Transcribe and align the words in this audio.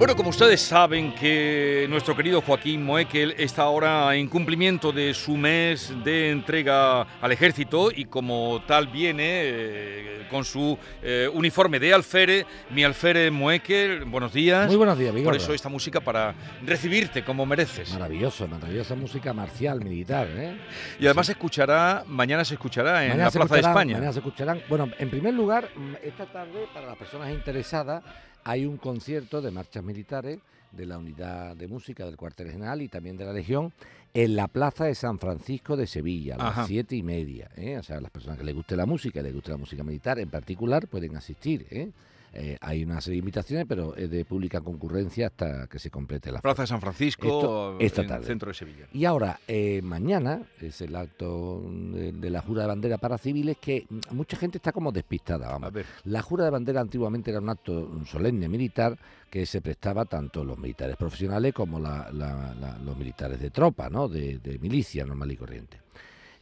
Bueno, 0.00 0.16
como 0.16 0.30
ustedes 0.30 0.62
saben 0.62 1.14
que 1.14 1.86
nuestro 1.90 2.16
querido 2.16 2.40
Joaquín 2.40 2.82
Moekel 2.82 3.34
está 3.36 3.64
ahora 3.64 4.16
en 4.16 4.28
cumplimiento 4.28 4.92
de 4.92 5.12
su 5.12 5.36
mes 5.36 5.92
de 6.02 6.30
entrega 6.30 7.02
al 7.20 7.32
ejército 7.32 7.90
y 7.94 8.06
como 8.06 8.62
tal 8.66 8.86
viene 8.86 9.24
eh, 9.26 10.26
con 10.30 10.46
su 10.46 10.78
eh, 11.02 11.28
uniforme 11.30 11.78
de 11.78 11.92
alfere, 11.92 12.46
mi 12.70 12.82
alfere 12.82 13.30
Moekel, 13.30 14.06
buenos 14.06 14.32
días. 14.32 14.68
Muy 14.68 14.76
buenos 14.76 14.96
días, 14.96 15.14
Por 15.22 15.36
eso 15.36 15.52
esta 15.52 15.68
música 15.68 16.00
para 16.00 16.34
recibirte 16.62 17.22
como 17.22 17.44
mereces. 17.44 17.92
Maravilloso, 17.92 18.48
maravillosa 18.48 18.94
música 18.94 19.34
marcial, 19.34 19.84
militar. 19.84 20.28
¿eh? 20.30 20.56
Y 20.98 21.04
además 21.04 21.26
se 21.26 21.32
escuchará, 21.32 22.04
mañana 22.06 22.42
se 22.46 22.54
escuchará 22.54 23.04
en 23.04 23.18
la 23.18 23.30
Plaza 23.30 23.54
de 23.54 23.60
España. 23.60 23.96
Mañana 23.96 24.14
se 24.14 24.20
escucharán, 24.20 24.62
bueno, 24.66 24.88
en 24.98 25.10
primer 25.10 25.34
lugar, 25.34 25.68
mm, 25.76 25.96
esta 26.02 26.24
tarde, 26.24 26.68
para 26.72 26.86
las 26.86 26.96
personas 26.96 27.30
interesadas, 27.30 28.02
hay 28.44 28.66
un 28.66 28.76
concierto 28.76 29.40
de 29.40 29.50
marchas 29.50 29.84
militares 29.84 30.38
de 30.72 30.86
la 30.86 30.98
unidad 30.98 31.56
de 31.56 31.66
música 31.66 32.04
del 32.04 32.16
cuartel 32.16 32.50
general 32.50 32.80
y 32.82 32.88
también 32.88 33.16
de 33.16 33.24
la 33.24 33.32
Legión 33.32 33.72
en 34.14 34.36
la 34.36 34.48
plaza 34.48 34.84
de 34.84 34.94
San 34.94 35.18
Francisco 35.18 35.76
de 35.76 35.86
Sevilla 35.86 36.36
a 36.36 36.56
las 36.56 36.66
siete 36.66 36.96
y 36.96 37.02
media. 37.02 37.50
¿eh? 37.56 37.78
O 37.78 37.82
sea, 37.82 38.00
las 38.00 38.10
personas 38.10 38.38
que 38.38 38.44
les 38.44 38.54
guste 38.54 38.76
la 38.76 38.86
música 38.86 39.20
y 39.20 39.22
les 39.22 39.34
guste 39.34 39.50
la 39.50 39.56
música 39.56 39.82
militar 39.82 40.18
en 40.18 40.30
particular 40.30 40.86
pueden 40.88 41.16
asistir. 41.16 41.66
¿eh? 41.70 41.90
Eh, 42.32 42.56
hay 42.60 42.84
una 42.84 43.00
serie 43.00 43.16
de 43.16 43.18
invitaciones, 43.20 43.66
pero 43.68 43.96
es 43.96 44.08
de 44.08 44.24
pública 44.24 44.60
concurrencia 44.60 45.26
hasta 45.26 45.66
que 45.66 45.78
se 45.78 45.90
complete 45.90 46.30
la 46.30 46.40
Plaza 46.40 46.62
de 46.62 46.68
San 46.68 46.80
Francisco, 46.80 47.76
esta 47.80 48.06
tarde. 48.06 48.26
centro 48.26 48.48
de 48.48 48.54
Sevilla. 48.54 48.86
Y 48.92 49.04
ahora, 49.04 49.40
eh, 49.48 49.80
mañana 49.82 50.42
es 50.60 50.80
el 50.80 50.94
acto 50.94 51.62
de, 51.68 52.30
la 52.30 52.40
jura 52.40 52.62
de 52.62 52.68
bandera 52.68 52.98
para 52.98 53.18
civiles 53.18 53.56
que 53.60 53.86
mucha 54.10 54.36
gente 54.36 54.58
está 54.58 54.70
como 54.70 54.92
despistada. 54.92 55.48
Vamos. 55.48 55.72
La 56.04 56.22
jura 56.22 56.44
de 56.44 56.50
bandera 56.50 56.80
antiguamente 56.80 57.30
era 57.30 57.40
un 57.40 57.48
acto 57.48 58.04
solemne 58.06 58.48
militar 58.48 58.96
que 59.28 59.44
se 59.46 59.60
prestaba 59.60 60.04
tanto 60.04 60.44
los 60.44 60.58
militares 60.58 60.96
profesionales 60.96 61.52
como 61.52 61.80
los 61.80 62.96
militares 62.96 63.40
de 63.40 63.50
tropa, 63.50 63.88
¿no? 63.88 64.08
de, 64.08 64.38
de 64.38 64.58
milicia 64.58 65.04
normal 65.04 65.32
y 65.32 65.36
corriente. 65.36 65.78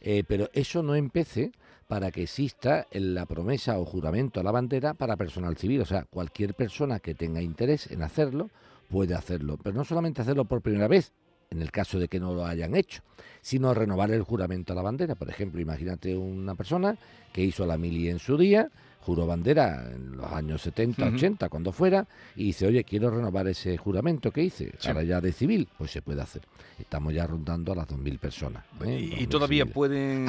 Eh, 0.01 0.23
pero 0.27 0.49
eso 0.53 0.81
no 0.81 0.95
empece 0.95 1.51
para 1.89 2.11
que 2.11 2.21
exista 2.21 2.85
la 2.91 3.25
promesa 3.25 3.79
o 3.79 3.83
juramento 3.83 4.39
a 4.39 4.43
la 4.43 4.51
bandera 4.51 4.93
para 4.93 5.17
personal 5.17 5.57
civil. 5.57 5.81
O 5.81 5.85
sea, 5.85 6.03
cualquier 6.03 6.53
persona 6.53 6.99
que 6.99 7.15
tenga 7.15 7.41
interés 7.41 7.89
en 7.89 8.03
hacerlo 8.03 8.51
puede 8.89 9.15
hacerlo, 9.15 9.57
pero 9.57 9.75
no 9.75 9.83
solamente 9.83 10.21
hacerlo 10.21 10.45
por 10.45 10.61
primera 10.61 10.87
vez, 10.87 11.13
en 11.49 11.63
el 11.63 11.71
caso 11.71 11.97
de 11.97 12.07
que 12.07 12.19
no 12.19 12.35
lo 12.35 12.45
hayan 12.45 12.75
hecho, 12.75 13.01
sino 13.41 13.73
renovar 13.73 14.11
el 14.11 14.21
juramento 14.21 14.73
a 14.73 14.75
la 14.75 14.83
bandera. 14.83 15.15
Por 15.15 15.31
ejemplo, 15.31 15.59
imagínate 15.59 16.15
una 16.15 16.53
persona 16.53 16.95
que 17.33 17.41
hizo 17.41 17.65
la 17.65 17.79
mili 17.79 18.07
en 18.07 18.19
su 18.19 18.37
día, 18.37 18.69
juró 19.01 19.25
bandera 19.25 19.89
en 19.91 20.17
los 20.17 20.31
años 20.31 20.61
70, 20.61 21.07
80, 21.07 21.49
cuando 21.49 21.71
fuera, 21.71 22.05
y 22.35 22.45
dice, 22.45 22.67
oye, 22.67 22.83
quiero 22.83 23.09
renovar 23.09 23.47
ese 23.47 23.77
juramento 23.77 24.31
que 24.31 24.43
hice, 24.43 24.71
ahora 24.85 25.03
ya 25.03 25.21
de 25.21 25.31
civil, 25.31 25.67
pues 25.77 25.91
se 25.91 26.01
puede 26.01 26.21
hacer. 26.21 26.41
Estamos 26.77 27.13
ya 27.13 27.25
rondando 27.25 27.73
a 27.73 27.75
las 27.75 27.87
2.000 27.87 28.19
personas. 28.19 28.63
¿eh? 28.85 29.15
¿Y, 29.19 29.27
todavía 29.27 29.65
pueden 29.65 30.25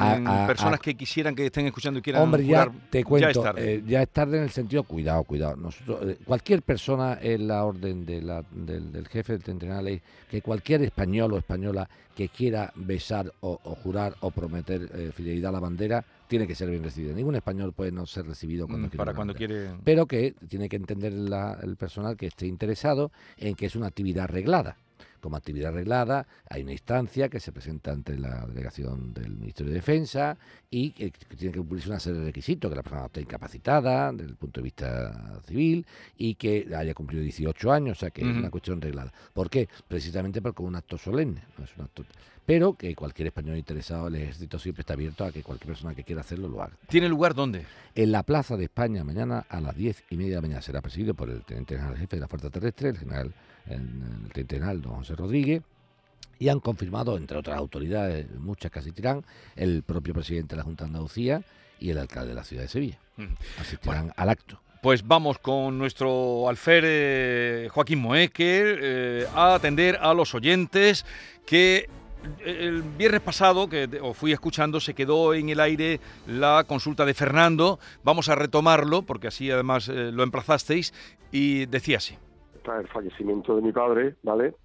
personas 0.47 0.79
que 0.79 0.95
quisieran, 0.95 1.35
que 1.35 1.45
estén 1.45 1.65
escuchando 1.65 1.99
y 1.99 2.01
quieran 2.01 2.23
Hombre, 2.23 2.45
ya 2.45 2.69
te 2.89 3.03
cuento, 3.03 3.27
ya 3.27 3.31
es, 3.31 3.41
tarde. 3.41 3.73
Eh, 3.73 3.83
ya 3.85 4.01
es 4.01 4.09
tarde 4.09 4.37
en 4.37 4.43
el 4.43 4.51
sentido, 4.51 4.83
cuidado, 4.83 5.23
cuidado. 5.23 5.55
Nosotros, 5.55 5.99
eh, 6.03 6.17
cualquier 6.25 6.61
persona 6.61 7.17
en 7.21 7.47
la 7.47 7.63
orden 7.65 8.05
de 8.05 8.21
la, 8.21 8.43
del, 8.51 9.07
jefe 9.07 9.33
del 9.33 9.43
centenario 9.43 9.99
que 10.29 10.41
cualquier 10.41 10.83
español 10.83 11.33
o 11.33 11.37
española 11.37 11.89
que 12.15 12.29
quiera 12.29 12.71
besar 12.75 13.31
o, 13.39 13.57
jurar 13.83 14.15
o 14.19 14.31
prometer 14.31 15.11
fidelidad 15.13 15.49
a 15.49 15.53
la 15.53 15.59
bandera, 15.59 16.05
tiene 16.31 16.47
que 16.47 16.55
ser 16.55 16.69
bien 16.69 16.81
recibido. 16.81 17.13
Ningún 17.13 17.35
español 17.35 17.73
puede 17.73 17.91
no 17.91 18.05
ser 18.05 18.25
recibido 18.25 18.65
cuando, 18.65 18.87
mm, 18.87 18.91
para 18.91 19.13
cuando 19.13 19.35
quiere. 19.35 19.71
Pero 19.83 20.05
que 20.05 20.33
tiene 20.47 20.69
que 20.69 20.77
entender 20.77 21.11
el 21.11 21.75
personal 21.75 22.15
que 22.15 22.27
esté 22.27 22.47
interesado 22.47 23.11
en 23.35 23.53
que 23.53 23.65
es 23.65 23.75
una 23.75 23.87
actividad 23.87 24.29
reglada 24.29 24.77
como 25.21 25.37
actividad 25.37 25.69
arreglada, 25.69 26.27
hay 26.49 26.63
una 26.63 26.73
instancia 26.73 27.29
que 27.29 27.39
se 27.39 27.51
presenta 27.51 27.91
ante 27.91 28.17
la 28.17 28.45
delegación 28.47 29.13
del 29.13 29.37
Ministerio 29.37 29.71
de 29.71 29.75
Defensa 29.75 30.37
y 30.69 30.91
que, 30.91 31.11
tiene 31.11 31.53
que 31.53 31.59
cumplirse 31.59 31.89
una 31.89 31.99
serie 31.99 32.19
de 32.19 32.25
requisitos, 32.25 32.69
que 32.69 32.75
la 32.75 32.83
persona 32.83 33.05
esté 33.05 33.21
incapacitada 33.21 34.11
desde 34.11 34.31
el 34.31 34.35
punto 34.35 34.59
de 34.59 34.63
vista 34.63 35.41
civil 35.47 35.85
y 36.17 36.35
que 36.35 36.67
haya 36.75 36.93
cumplido 36.93 37.23
18 37.23 37.71
años, 37.71 37.97
o 37.97 37.99
sea 38.01 38.09
que 38.09 38.21
es 38.21 38.27
una 38.35 38.49
cuestión 38.49 38.81
reglada. 38.81 39.13
¿Por 39.33 39.49
qué? 39.49 39.69
Precisamente 39.87 40.41
porque 40.41 40.63
es 40.63 40.67
un 40.67 40.75
acto 40.75 40.97
solemne, 40.97 41.43
no 41.57 41.63
es 41.63 41.71
un 41.77 41.85
acto 41.85 42.03
pero 42.45 42.73
que 42.73 42.95
cualquier 42.95 43.27
español 43.27 43.57
interesado, 43.57 44.07
el 44.07 44.15
ejército 44.15 44.59
siempre 44.59 44.81
está 44.81 44.93
abierto 44.93 45.23
a 45.23 45.31
que 45.31 45.43
cualquier 45.43 45.67
persona 45.67 45.93
que 45.93 46.03
quiera 46.03 46.21
hacerlo 46.21 46.49
lo 46.49 46.61
haga. 46.61 46.73
¿Tiene 46.87 47.07
lugar 47.07 47.33
dónde? 47.33 47.65
En 47.95 48.11
la 48.11 48.23
Plaza 48.23 48.57
de 48.57 48.65
España, 48.65 49.03
mañana 49.03 49.45
a 49.47 49.61
las 49.61 49.75
10 49.75 50.05
y 50.09 50.17
media 50.17 50.31
de 50.31 50.35
la 50.35 50.41
mañana. 50.41 50.61
Será 50.61 50.81
presidido 50.81 51.13
por 51.13 51.29
el 51.29 51.43
teniente 51.43 51.75
general 51.75 51.97
jefe 51.97 52.17
de 52.17 52.19
la 52.19 52.27
Fuerza 52.27 52.49
Terrestre, 52.49 52.89
el 52.89 52.97
general 52.97 53.27
en 53.27 53.33
el 53.67 54.31
Tentenal, 54.33 54.81
don 54.81 54.95
José 54.95 55.15
Rodríguez, 55.15 55.63
y 56.41 56.49
han 56.49 56.59
confirmado, 56.59 57.17
entre 57.17 57.37
otras 57.37 57.55
autoridades, 57.55 58.27
muchas 58.39 58.71
casi 58.71 58.91
tirán, 58.91 59.23
el 59.55 59.83
propio 59.83 60.13
presidente 60.13 60.55
de 60.55 60.57
la 60.57 60.63
Junta 60.63 60.85
de 60.85 60.87
Andalucía 60.87 61.43
y 61.79 61.91
el 61.91 61.99
alcalde 61.99 62.29
de 62.29 62.35
la 62.35 62.43
ciudad 62.43 62.63
de 62.63 62.67
Sevilla. 62.67 62.97
Asistirán 63.59 64.11
al 64.15 64.29
acto. 64.29 64.59
Pues 64.81 65.05
vamos 65.05 65.37
con 65.37 65.77
nuestro 65.77 66.49
alférez 66.49 67.71
Joaquín 67.71 67.99
Moecker 67.99 68.79
eh, 68.81 69.27
a 69.35 69.53
atender 69.53 69.99
a 70.01 70.15
los 70.15 70.33
oyentes 70.33 71.05
que 71.45 71.87
el 72.43 72.81
viernes 72.81 73.21
pasado, 73.21 73.69
que 73.69 73.87
os 74.01 74.17
fui 74.17 74.31
escuchando, 74.31 74.79
se 74.79 74.95
quedó 74.95 75.35
en 75.35 75.49
el 75.49 75.59
aire 75.59 75.99
la 76.25 76.65
consulta 76.67 77.05
de 77.05 77.13
Fernando. 77.13 77.79
Vamos 78.03 78.29
a 78.29 78.35
retomarlo, 78.35 79.03
porque 79.03 79.27
así 79.27 79.51
además 79.51 79.87
eh, 79.89 80.11
lo 80.11 80.23
emplazasteis, 80.23 80.91
y 81.31 81.67
decía 81.67 81.97
así 81.97 82.17
el 82.65 82.87
fallecimiento 82.87 83.55
de 83.55 83.61
mi 83.61 83.71
padre, 83.71 84.15
¿vale? 84.23 84.55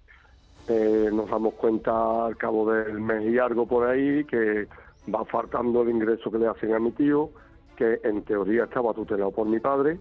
Eh, 0.67 1.09
nos 1.13 1.29
damos 1.29 1.53
cuenta 1.53 2.25
al 2.25 2.35
cabo 2.35 2.69
del 2.71 2.99
mes 2.99 3.23
y 3.23 3.37
algo 3.39 3.65
por 3.65 3.87
ahí 3.87 4.25
que 4.25 4.67
va 5.13 5.23
faltando 5.25 5.81
el 5.81 5.89
ingreso 5.89 6.29
que 6.29 6.37
le 6.37 6.47
hacen 6.47 6.73
a 6.73 6.79
mi 6.79 6.91
tío, 6.91 7.29
que 7.75 7.99
en 8.03 8.23
teoría 8.23 8.65
estaba 8.65 8.93
tutelado 8.93 9.31
por 9.31 9.47
mi 9.47 9.59
padre. 9.59 9.99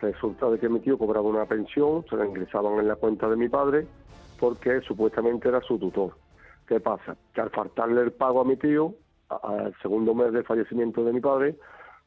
Resulta 0.00 0.48
de 0.50 0.58
que 0.60 0.68
mi 0.68 0.78
tío 0.80 0.96
cobraba 0.96 1.28
una 1.28 1.46
pensión, 1.46 2.04
se 2.08 2.16
la 2.16 2.26
ingresaban 2.26 2.78
en 2.78 2.86
la 2.86 2.94
cuenta 2.94 3.28
de 3.28 3.36
mi 3.36 3.48
padre, 3.48 3.86
porque 4.38 4.80
supuestamente 4.82 5.48
era 5.48 5.60
su 5.62 5.78
tutor. 5.78 6.14
¿Qué 6.66 6.78
pasa? 6.78 7.16
Que 7.34 7.40
al 7.40 7.50
faltarle 7.50 8.02
el 8.02 8.12
pago 8.12 8.40
a 8.40 8.44
mi 8.44 8.56
tío, 8.56 8.94
al 9.28 9.74
segundo 9.82 10.14
mes 10.14 10.32
del 10.32 10.44
fallecimiento 10.44 11.02
de 11.02 11.12
mi 11.12 11.20
padre, 11.20 11.56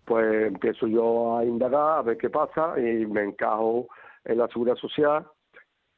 pues 0.06 0.48
empiezo 0.48 0.88
yo 0.88 1.38
a 1.38 1.44
indagar, 1.46 2.00
a 2.00 2.02
ver 2.03 2.18
qué 2.18 2.30
pasa, 2.30 2.80
y 2.80 3.06
me 3.06 3.24
encajo 3.24 3.88
en 4.26 4.38
la 4.38 4.48
seguridad 4.48 4.76
social. 4.78 5.28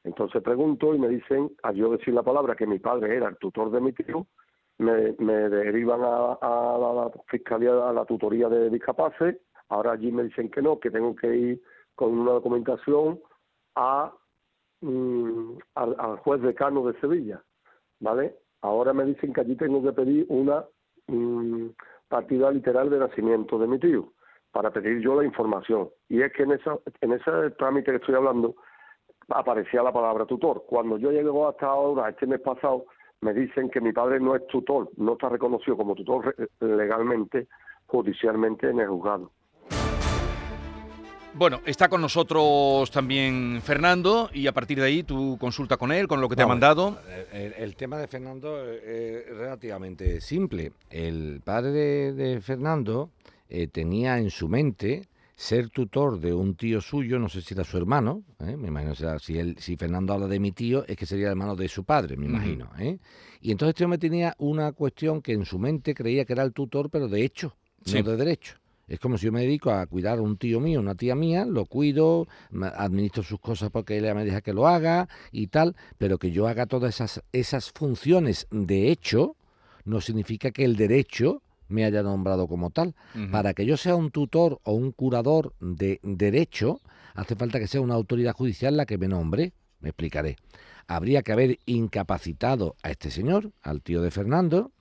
Entonces 0.04 0.42
pregunto 0.44 0.94
y 0.94 1.00
me 1.00 1.08
dicen, 1.08 1.52
al 1.64 1.76
yo 1.76 1.90
decir 1.92 2.14
la 2.14 2.24
palabra 2.24 2.56
que 2.56 2.68
mi 2.68 2.80
padre 2.80 3.16
era 3.16 3.30
el 3.30 3.38
tutor 3.38 3.72
de 3.72 3.82
mi 3.82 3.94
tío, 3.94 4.28
me, 4.80 5.14
derivan 5.50 6.02
a, 6.04 6.38
la, 6.42 7.12
fiscalía, 7.28 7.90
a 7.90 7.94
la 7.94 8.06
tutoría 8.06 8.50
de 8.50 8.70
discapaces. 8.70 9.38
Ahora 9.70 9.94
allí 9.94 10.12
me 10.12 10.24
dicen 10.24 10.50
que 10.50 10.62
no, 10.62 10.80
que 10.80 10.92
tengo 10.92 11.16
que 11.16 11.36
ir 11.36 11.62
con 11.96 12.18
una 12.18 12.32
documentación 12.34 13.22
a, 13.76 14.14
mm, 14.82 15.58
al, 15.76 16.18
juez 16.18 16.42
decano 16.42 16.86
de 16.86 17.00
Sevilla, 17.00 17.42
¿vale? 18.00 18.36
Ahora 18.62 18.94
me 18.94 19.06
dicen 19.06 19.32
que 19.32 19.42
allí 19.42 19.56
tengo 19.56 19.82
que 19.84 19.94
pedir 19.94 20.26
una 20.30 20.66
mm, 21.08 21.68
partida 22.10 22.52
literal 22.52 22.90
de 22.90 23.00
nacimiento 23.00 23.58
de 23.58 23.68
mi 23.68 23.80
tío 23.80 24.14
para 24.54 24.72
pedir 24.72 25.00
yo 25.02 25.20
la 25.20 25.26
información. 25.26 25.90
Y 26.08 26.22
es 26.22 26.32
que 26.32 26.44
en, 26.44 26.54
esa, 26.54 26.78
en 27.02 27.12
ese 27.12 27.32
trámite 27.58 27.92
que 27.92 27.98
estoy 27.98 28.16
hablando 28.16 28.56
aparecía 29.30 29.82
la 29.82 29.92
palabra 29.92 30.26
tutor. 30.26 30.64
Cuando 30.68 30.98
yo 30.98 31.12
llego 31.12 31.50
hasta 31.50 31.66
ahora, 31.66 32.10
este 32.10 32.28
mes 32.28 32.40
pasado, 32.40 32.86
me 33.22 33.34
dicen 33.34 33.70
que 33.70 33.82
mi 33.82 33.92
padre 33.92 34.20
no 34.20 34.36
es 34.36 34.46
tutor, 34.48 34.90
no 34.98 35.14
está 35.14 35.30
reconocido 35.30 35.76
como 35.76 35.96
tutor 35.96 36.36
legalmente, 36.60 37.48
judicialmente 37.88 38.70
en 38.70 38.80
el 38.80 38.90
juzgado. 38.90 39.32
Bueno, 41.36 41.62
está 41.66 41.90
con 41.90 42.00
nosotros 42.00 42.92
también 42.92 43.60
Fernando 43.64 44.30
y 44.32 44.46
a 44.46 44.52
partir 44.52 44.80
de 44.80 44.86
ahí 44.86 45.02
tu 45.02 45.36
consulta 45.40 45.78
con 45.78 45.92
él, 45.92 46.08
con 46.08 46.22
lo 46.22 46.30
que 46.30 46.36
te 46.36 46.44
ha 46.44 46.48
mandado. 46.48 47.00
El, 47.32 47.76
tema 47.76 47.98
de 47.98 48.08
Fernando 48.08 48.64
es 48.72 49.36
relativamente 49.36 50.22
simple. 50.22 50.74
El 50.92 51.42
padre 51.44 52.14
de 52.14 52.40
Fernando 52.40 53.10
eh, 53.54 53.68
tenía 53.68 54.18
en 54.18 54.32
su 54.32 54.50
mente 54.50 55.08
ser 55.36 55.70
tutor 55.70 56.20
de 56.20 56.34
un 56.34 56.56
tío 56.56 56.82
suyo, 56.82 57.20
no 57.20 57.30
sé 57.30 57.44
si 57.44 57.54
era 57.54 57.64
su 57.64 57.78
hermano, 57.78 58.24
¿eh? 58.40 58.58
me 58.58 58.70
imagino, 58.70 58.96
sea, 58.96 59.20
si, 59.20 59.38
él, 59.38 59.56
si 59.60 59.78
Fernando 59.78 60.12
habla 60.12 60.28
de 60.28 60.40
mi 60.40 60.52
tío, 60.54 60.84
es 60.88 60.98
que 60.98 61.06
sería 61.06 61.26
el 61.26 61.32
hermano 61.34 61.56
de 61.56 61.68
su 61.68 61.84
padre, 61.84 62.18
me 62.18 62.26
imagino. 62.26 62.72
¿eh? 62.80 62.98
Y 63.42 63.52
entonces 63.52 63.76
este 63.76 63.84
hombre 63.84 64.00
tenía 64.00 64.34
una 64.40 64.72
cuestión 64.72 65.22
que 65.22 65.34
en 65.34 65.46
su 65.46 65.60
mente 65.60 65.94
creía 65.94 66.26
que 66.26 66.34
era 66.34 66.42
el 66.42 66.52
tutor, 66.52 66.90
pero 66.90 67.08
de 67.08 67.24
hecho, 67.24 67.56
no 67.86 68.02
de 68.02 68.18
derecho. 68.18 68.56
Es 68.88 69.00
como 69.00 69.20
si 69.20 69.28
yo 69.28 69.32
me 69.32 69.42
dedico 69.42 69.70
a 69.70 69.86
cuidar 69.86 70.18
a 70.18 70.24
un 70.24 70.38
tío 70.38 70.60
mío, 70.60 70.80
una 70.80 70.96
tía 70.96 71.14
mía, 71.14 71.46
lo 71.46 71.66
cuido, 71.66 72.28
administro 72.76 73.22
sus 73.22 73.40
cosas 73.40 73.70
porque 73.70 74.00
ella 74.00 74.16
me 74.16 74.26
deja 74.26 74.42
que 74.42 74.52
lo 74.52 74.68
haga 74.68 75.08
y 75.32 75.46
tal, 75.46 75.76
pero 76.00 76.18
que 76.18 76.32
yo 76.32 76.48
haga 76.48 76.66
todas 76.66 76.96
esas, 76.96 77.22
esas 77.32 77.72
funciones 77.72 78.48
de 78.50 78.90
hecho, 78.90 79.36
no 79.86 80.02
significa 80.02 80.50
que 80.50 80.66
el 80.66 80.76
derecho 80.76 81.43
me 81.68 81.86
haya 81.86 82.04
nombrado 82.04 82.48
como 82.48 82.70
tal. 82.70 82.96
Para 83.32 83.54
que 83.54 83.66
yo 83.66 83.78
sea 83.78 83.96
un 83.96 84.12
tutor 84.12 84.60
o 84.64 84.74
un 84.74 84.92
curador 84.92 85.54
de 85.60 86.00
derecho, 86.04 86.82
hace 87.14 87.36
falta 87.36 87.60
que 87.60 87.68
sea 87.68 87.82
una 87.82 87.96
autoridad 87.96 88.34
judicial 88.34 88.78
la 88.78 88.86
que 88.86 88.98
me 88.98 89.08
nombre. 89.08 89.54
Me 89.80 89.90
explicaré. 89.90 90.38
Habría 90.88 91.22
que 91.24 91.32
haber 91.32 91.60
incapacitado 91.66 92.76
a 92.84 92.92
este 92.92 93.12
señor, 93.12 93.52
al 93.62 93.82
tío 93.82 94.02
de 94.02 94.12
Fernando, 94.12 94.72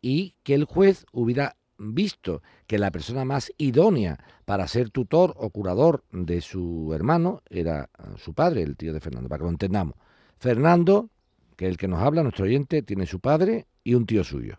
y 0.00 0.34
que 0.42 0.54
el 0.54 0.64
juez 0.64 1.06
hubiera 1.12 1.56
visto 1.80 2.42
que 2.66 2.78
la 2.78 2.90
persona 2.90 3.24
más 3.24 3.52
idónea 3.56 4.18
para 4.44 4.68
ser 4.68 4.90
tutor 4.90 5.34
o 5.36 5.50
curador 5.50 6.04
de 6.12 6.40
su 6.40 6.92
hermano 6.94 7.42
era 7.48 7.88
su 8.16 8.34
padre, 8.34 8.62
el 8.62 8.76
tío 8.76 8.92
de 8.92 9.00
Fernando, 9.00 9.28
para 9.28 9.40
que 9.40 9.44
lo 9.44 9.50
entendamos. 9.50 9.94
Fernando, 10.38 11.10
que 11.56 11.66
es 11.66 11.70
el 11.70 11.76
que 11.76 11.88
nos 11.88 12.00
habla, 12.00 12.22
nuestro 12.22 12.44
oyente, 12.44 12.82
tiene 12.82 13.06
su 13.06 13.20
padre 13.20 13.66
y 13.82 13.94
un 13.94 14.06
tío 14.06 14.24
suyo. 14.24 14.58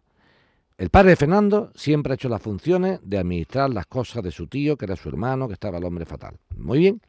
El 0.81 0.89
padre 0.89 1.11
de 1.11 1.15
Fernando 1.15 1.71
siempre 1.75 2.11
ha 2.11 2.15
hecho 2.15 2.27
las 2.27 2.41
funciones 2.41 2.99
de 3.03 3.19
administrar 3.19 3.69
las 3.69 3.85
cosas 3.85 4.23
de 4.23 4.31
su 4.31 4.47
tío, 4.47 4.77
que 4.77 4.85
era 4.85 4.95
su 4.95 5.09
hermano, 5.09 5.47
que 5.47 5.53
estaba 5.53 5.77
el 5.77 5.83
hombre 5.83 6.07
fatal. 6.07 6.39
Muy 6.57 6.79
bien. 6.79 6.99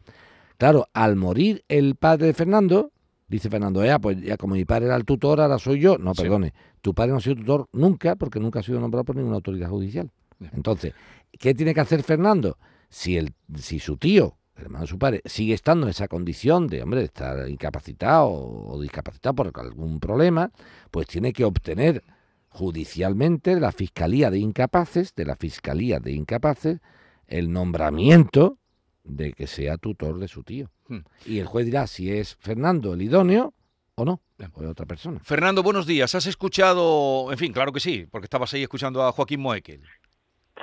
Claro, 0.59 0.89
al 0.93 1.17
morir 1.17 1.65
el 1.69 1.97
padre 1.97 2.27
de 2.27 2.35
Fernando, 2.35 2.93
dice 3.29 3.49
Fernando, 3.49 3.83
ya, 3.83 3.99
pues 3.99 4.21
ya 4.21 4.37
como 4.37 4.57
mi 4.57 4.67
padre 4.67 4.89
era 4.89 4.97
el 4.97 5.07
tutor, 5.07 5.41
ahora 5.41 5.59
soy 5.59 5.81
yo. 5.81 5.97
No, 5.97 6.13
perdone, 6.13 6.53
tu 6.83 6.93
padre 6.93 7.13
no 7.13 7.17
ha 7.17 7.21
sido 7.23 7.37
tutor 7.37 7.67
nunca 7.73 8.15
porque 8.15 8.39
nunca 8.39 8.61
ha 8.61 8.63
sido 8.63 8.79
nombrado 8.79 9.07
por 9.07 9.17
ninguna 9.17 9.37
autoridad 9.37 9.71
judicial. 9.71 10.11
Entonces, 10.53 10.93
¿qué 11.39 11.55
tiene 11.55 11.73
que 11.73 11.81
hacer 11.81 12.03
Fernando? 12.03 12.59
Si, 12.91 13.17
el, 13.17 13.33
si 13.57 13.79
su 13.79 13.97
tío, 13.97 14.37
el 14.55 14.65
hermano 14.65 14.83
de 14.83 14.89
su 14.89 14.99
padre, 14.99 15.23
sigue 15.25 15.55
estando 15.55 15.87
en 15.87 15.93
esa 15.93 16.09
condición 16.09 16.67
de, 16.67 16.83
hombre, 16.83 17.01
de 17.01 17.07
estar 17.07 17.49
incapacitado 17.49 18.29
o 18.29 18.79
discapacitado 18.83 19.35
por 19.35 19.51
algún 19.59 19.99
problema, 19.99 20.51
pues 20.91 21.07
tiene 21.07 21.33
que 21.33 21.47
obtener 21.47 22.05
judicialmente 22.53 23.55
de 23.55 23.61
la 23.61 23.73
Fiscalía 23.73 24.31
de 24.31 24.39
Incapaces, 24.39 25.15
de 25.15 25.25
la 25.25 25.37
Fiscalía 25.37 26.01
de 26.01 26.13
Incapaces, 26.13 26.81
el 27.27 27.51
nombramiento 27.51 28.59
de 29.05 29.33
que 29.33 29.47
sea 29.47 29.79
tutor 29.79 30.19
de 30.19 30.29
su 30.29 30.45
tío. 30.45 30.71
Hmm. 30.89 31.01
Y 31.25 31.39
el 31.39 31.47
juez 31.47 31.67
dirá 31.67 31.87
si 31.87 32.13
es 32.13 32.37
Fernando 32.37 32.93
el 32.95 33.03
idóneo 33.03 33.55
o 33.95 34.05
no, 34.05 34.21
o 34.55 34.69
otra 34.69 34.87
persona. 34.87 35.21
Fernando, 35.21 35.63
buenos 35.63 35.87
días. 35.87 36.15
¿Has 36.15 36.27
escuchado, 36.27 37.33
en 37.33 37.39
fin, 37.39 37.53
claro 37.53 37.73
que 37.73 37.81
sí, 37.81 38.07
porque 38.11 38.27
estabas 38.27 38.53
ahí 38.53 38.63
escuchando 38.63 39.03
a 39.03 39.13
Joaquín 39.13 39.41
Moekel? 39.41 39.83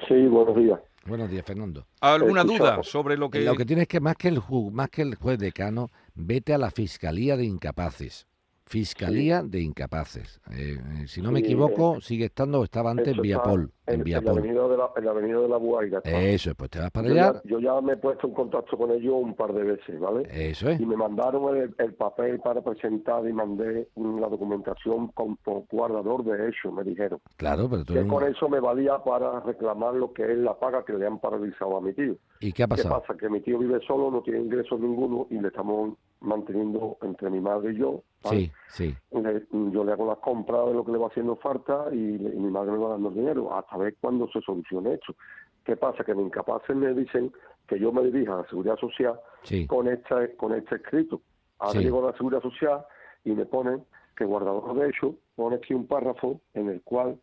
Sí, 0.08 0.28
buenos 0.28 0.56
días. 0.56 0.80
Buenos 1.06 1.32
días, 1.32 1.46
Fernando. 1.46 1.88
¿Alguna 2.02 2.44
duda 2.44 2.84
sobre 2.84 3.18
lo 3.18 3.30
que...? 3.30 3.42
Lo 3.42 3.56
que 3.56 3.66
tienes 3.66 3.88
que, 3.88 4.00
más 4.00 4.16
que, 4.16 4.28
el, 4.28 4.42
más 4.72 4.90
que 4.90 5.02
el 5.02 5.16
juez 5.16 5.40
decano, 5.40 5.90
vete 6.14 6.54
a 6.54 6.60
la 6.60 6.70
Fiscalía 6.70 7.36
de 7.36 7.46
Incapaces. 7.46 8.28
Fiscalía 8.69 9.42
de 9.42 9.62
Incapaces. 9.62 10.39
Eh, 10.51 10.77
si 11.07 11.24
no 11.24 11.31
me 11.31 11.39
equivoco, 11.39 12.00
sigue 12.01 12.25
estando, 12.25 12.63
estaba 12.63 12.92
antes 12.92 13.18
Viapol. 13.18 13.74
En, 13.90 14.02
en, 14.02 14.26
la 14.26 14.32
avenida 14.32 14.68
de 14.68 14.78
la, 14.78 14.90
en 14.96 15.06
la 15.06 15.12
avenida 15.12 15.40
de 15.40 15.48
la 15.50 15.58
Buaira. 15.58 16.02
Eso, 16.04 16.54
pues 16.56 16.70
te 16.70 16.80
vas 16.80 16.92
para 16.92 17.10
allá. 17.10 17.42
yo 17.46 17.60
ya 17.60 17.80
me 17.82 17.94
he 17.94 17.98
puesto 17.98 18.28
en 18.28 18.34
contacto 18.34 18.78
con 18.78 18.92
ellos 18.92 19.16
un 19.16 19.36
par 19.36 19.54
de 19.54 19.64
veces, 19.64 20.00
¿vale? 20.00 20.28
Eso 20.32 20.70
es. 20.70 20.80
Y 20.80 20.86
me 20.86 20.96
mandaron 20.96 21.58
el, 21.58 21.94
papel 21.94 22.40
para 22.40 22.62
presentar 22.62 23.28
y 23.28 23.34
mandé 23.34 23.90
la 23.96 24.28
documentación 24.28 25.10
como 25.10 25.38
guardador 25.70 26.24
de 26.24 26.50
hecho, 26.50 26.72
me 26.72 26.84
dijeron. 26.84 27.20
Claro, 27.38 27.68
pero 27.70 27.84
tú... 27.84 27.94
Que 27.94 28.08
con 28.08 28.24
eso 28.24 28.48
me 28.48 28.60
valía 28.60 28.98
para 29.04 29.40
reclamar 29.42 29.96
lo 29.96 30.14
que 30.14 30.32
es 30.32 30.38
la 30.38 30.58
paga 30.58 30.86
que 30.86 30.94
le 30.94 31.06
han 31.06 31.20
paralizado 31.20 31.78
a 31.78 31.82
mi 31.82 31.94
tío. 31.94 32.16
¿Y 32.40 32.54
qué 32.54 32.64
ha 32.64 32.68
pasado? 32.68 33.02
¿Qué 33.02 33.08
pasa? 33.08 33.20
Que 33.20 33.30
mi 33.30 33.42
tío 33.42 33.58
vive 33.58 33.80
solo, 33.86 34.12
no 34.12 34.22
tiene 34.22 34.40
ingresos 34.40 34.80
ninguno 34.80 35.28
y 35.30 35.40
le 35.40 35.50
estamos 35.50 35.98
manteniendo 36.22 36.98
entre 37.02 37.30
mi 37.30 37.40
madre 37.40 37.74
y 37.74 37.78
yo. 37.78 38.04
Sí, 38.26 38.52
sí. 38.68 38.94
yo 39.12 39.84
le 39.84 39.92
hago 39.94 40.06
las 40.08 40.18
compras 40.18 40.68
de 40.68 40.74
lo 40.74 40.84
que 40.84 40.92
le 40.92 40.98
va 40.98 41.08
haciendo 41.08 41.38
falta 41.38 41.86
y, 41.92 41.96
mi 41.96 42.52
madre 42.52 42.74
me 42.74 42.78
va 42.78 42.90
dando 42.90 43.12
dinero 43.12 43.56
hasta 43.56 43.78
ver 43.80 43.96
cuándo 44.00 44.30
se 44.31 44.42
solucione 44.42 44.94
esto. 44.94 45.16
¿Qué 45.64 45.76
pasa? 45.76 46.04
Que 46.04 46.16
mis 46.16 46.28
incapaces 46.28 46.76
me 46.76 46.94
dicen 46.94 47.31
que 47.68 47.80
yo 47.80 47.92
me 47.92 48.04
dirija 48.04 48.34
a 48.34 48.38
la 48.38 48.48
Seguridad 48.48 48.78
Social 48.78 49.20
con, 49.68 49.88
este, 49.88 50.36
con 50.36 50.54
este 50.54 50.76
escrito. 50.76 51.22
Ahora 51.60 51.81
llego 51.81 52.04
a 52.04 52.12
la 52.12 52.18
Seguridad 52.18 52.42
Social 52.42 52.86
y 53.24 53.31
me 53.31 53.46
ponen 53.46 53.84
que 54.16 54.26
guardador 54.26 54.76
de 54.76 54.90
hecho 54.90 55.16
pone 55.36 55.58
aquí 55.58 55.74
un 55.74 55.88
párrafo 55.88 56.42
en 56.54 56.70
el 56.70 56.81
cual 56.81 57.20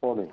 pone 0.00 0.28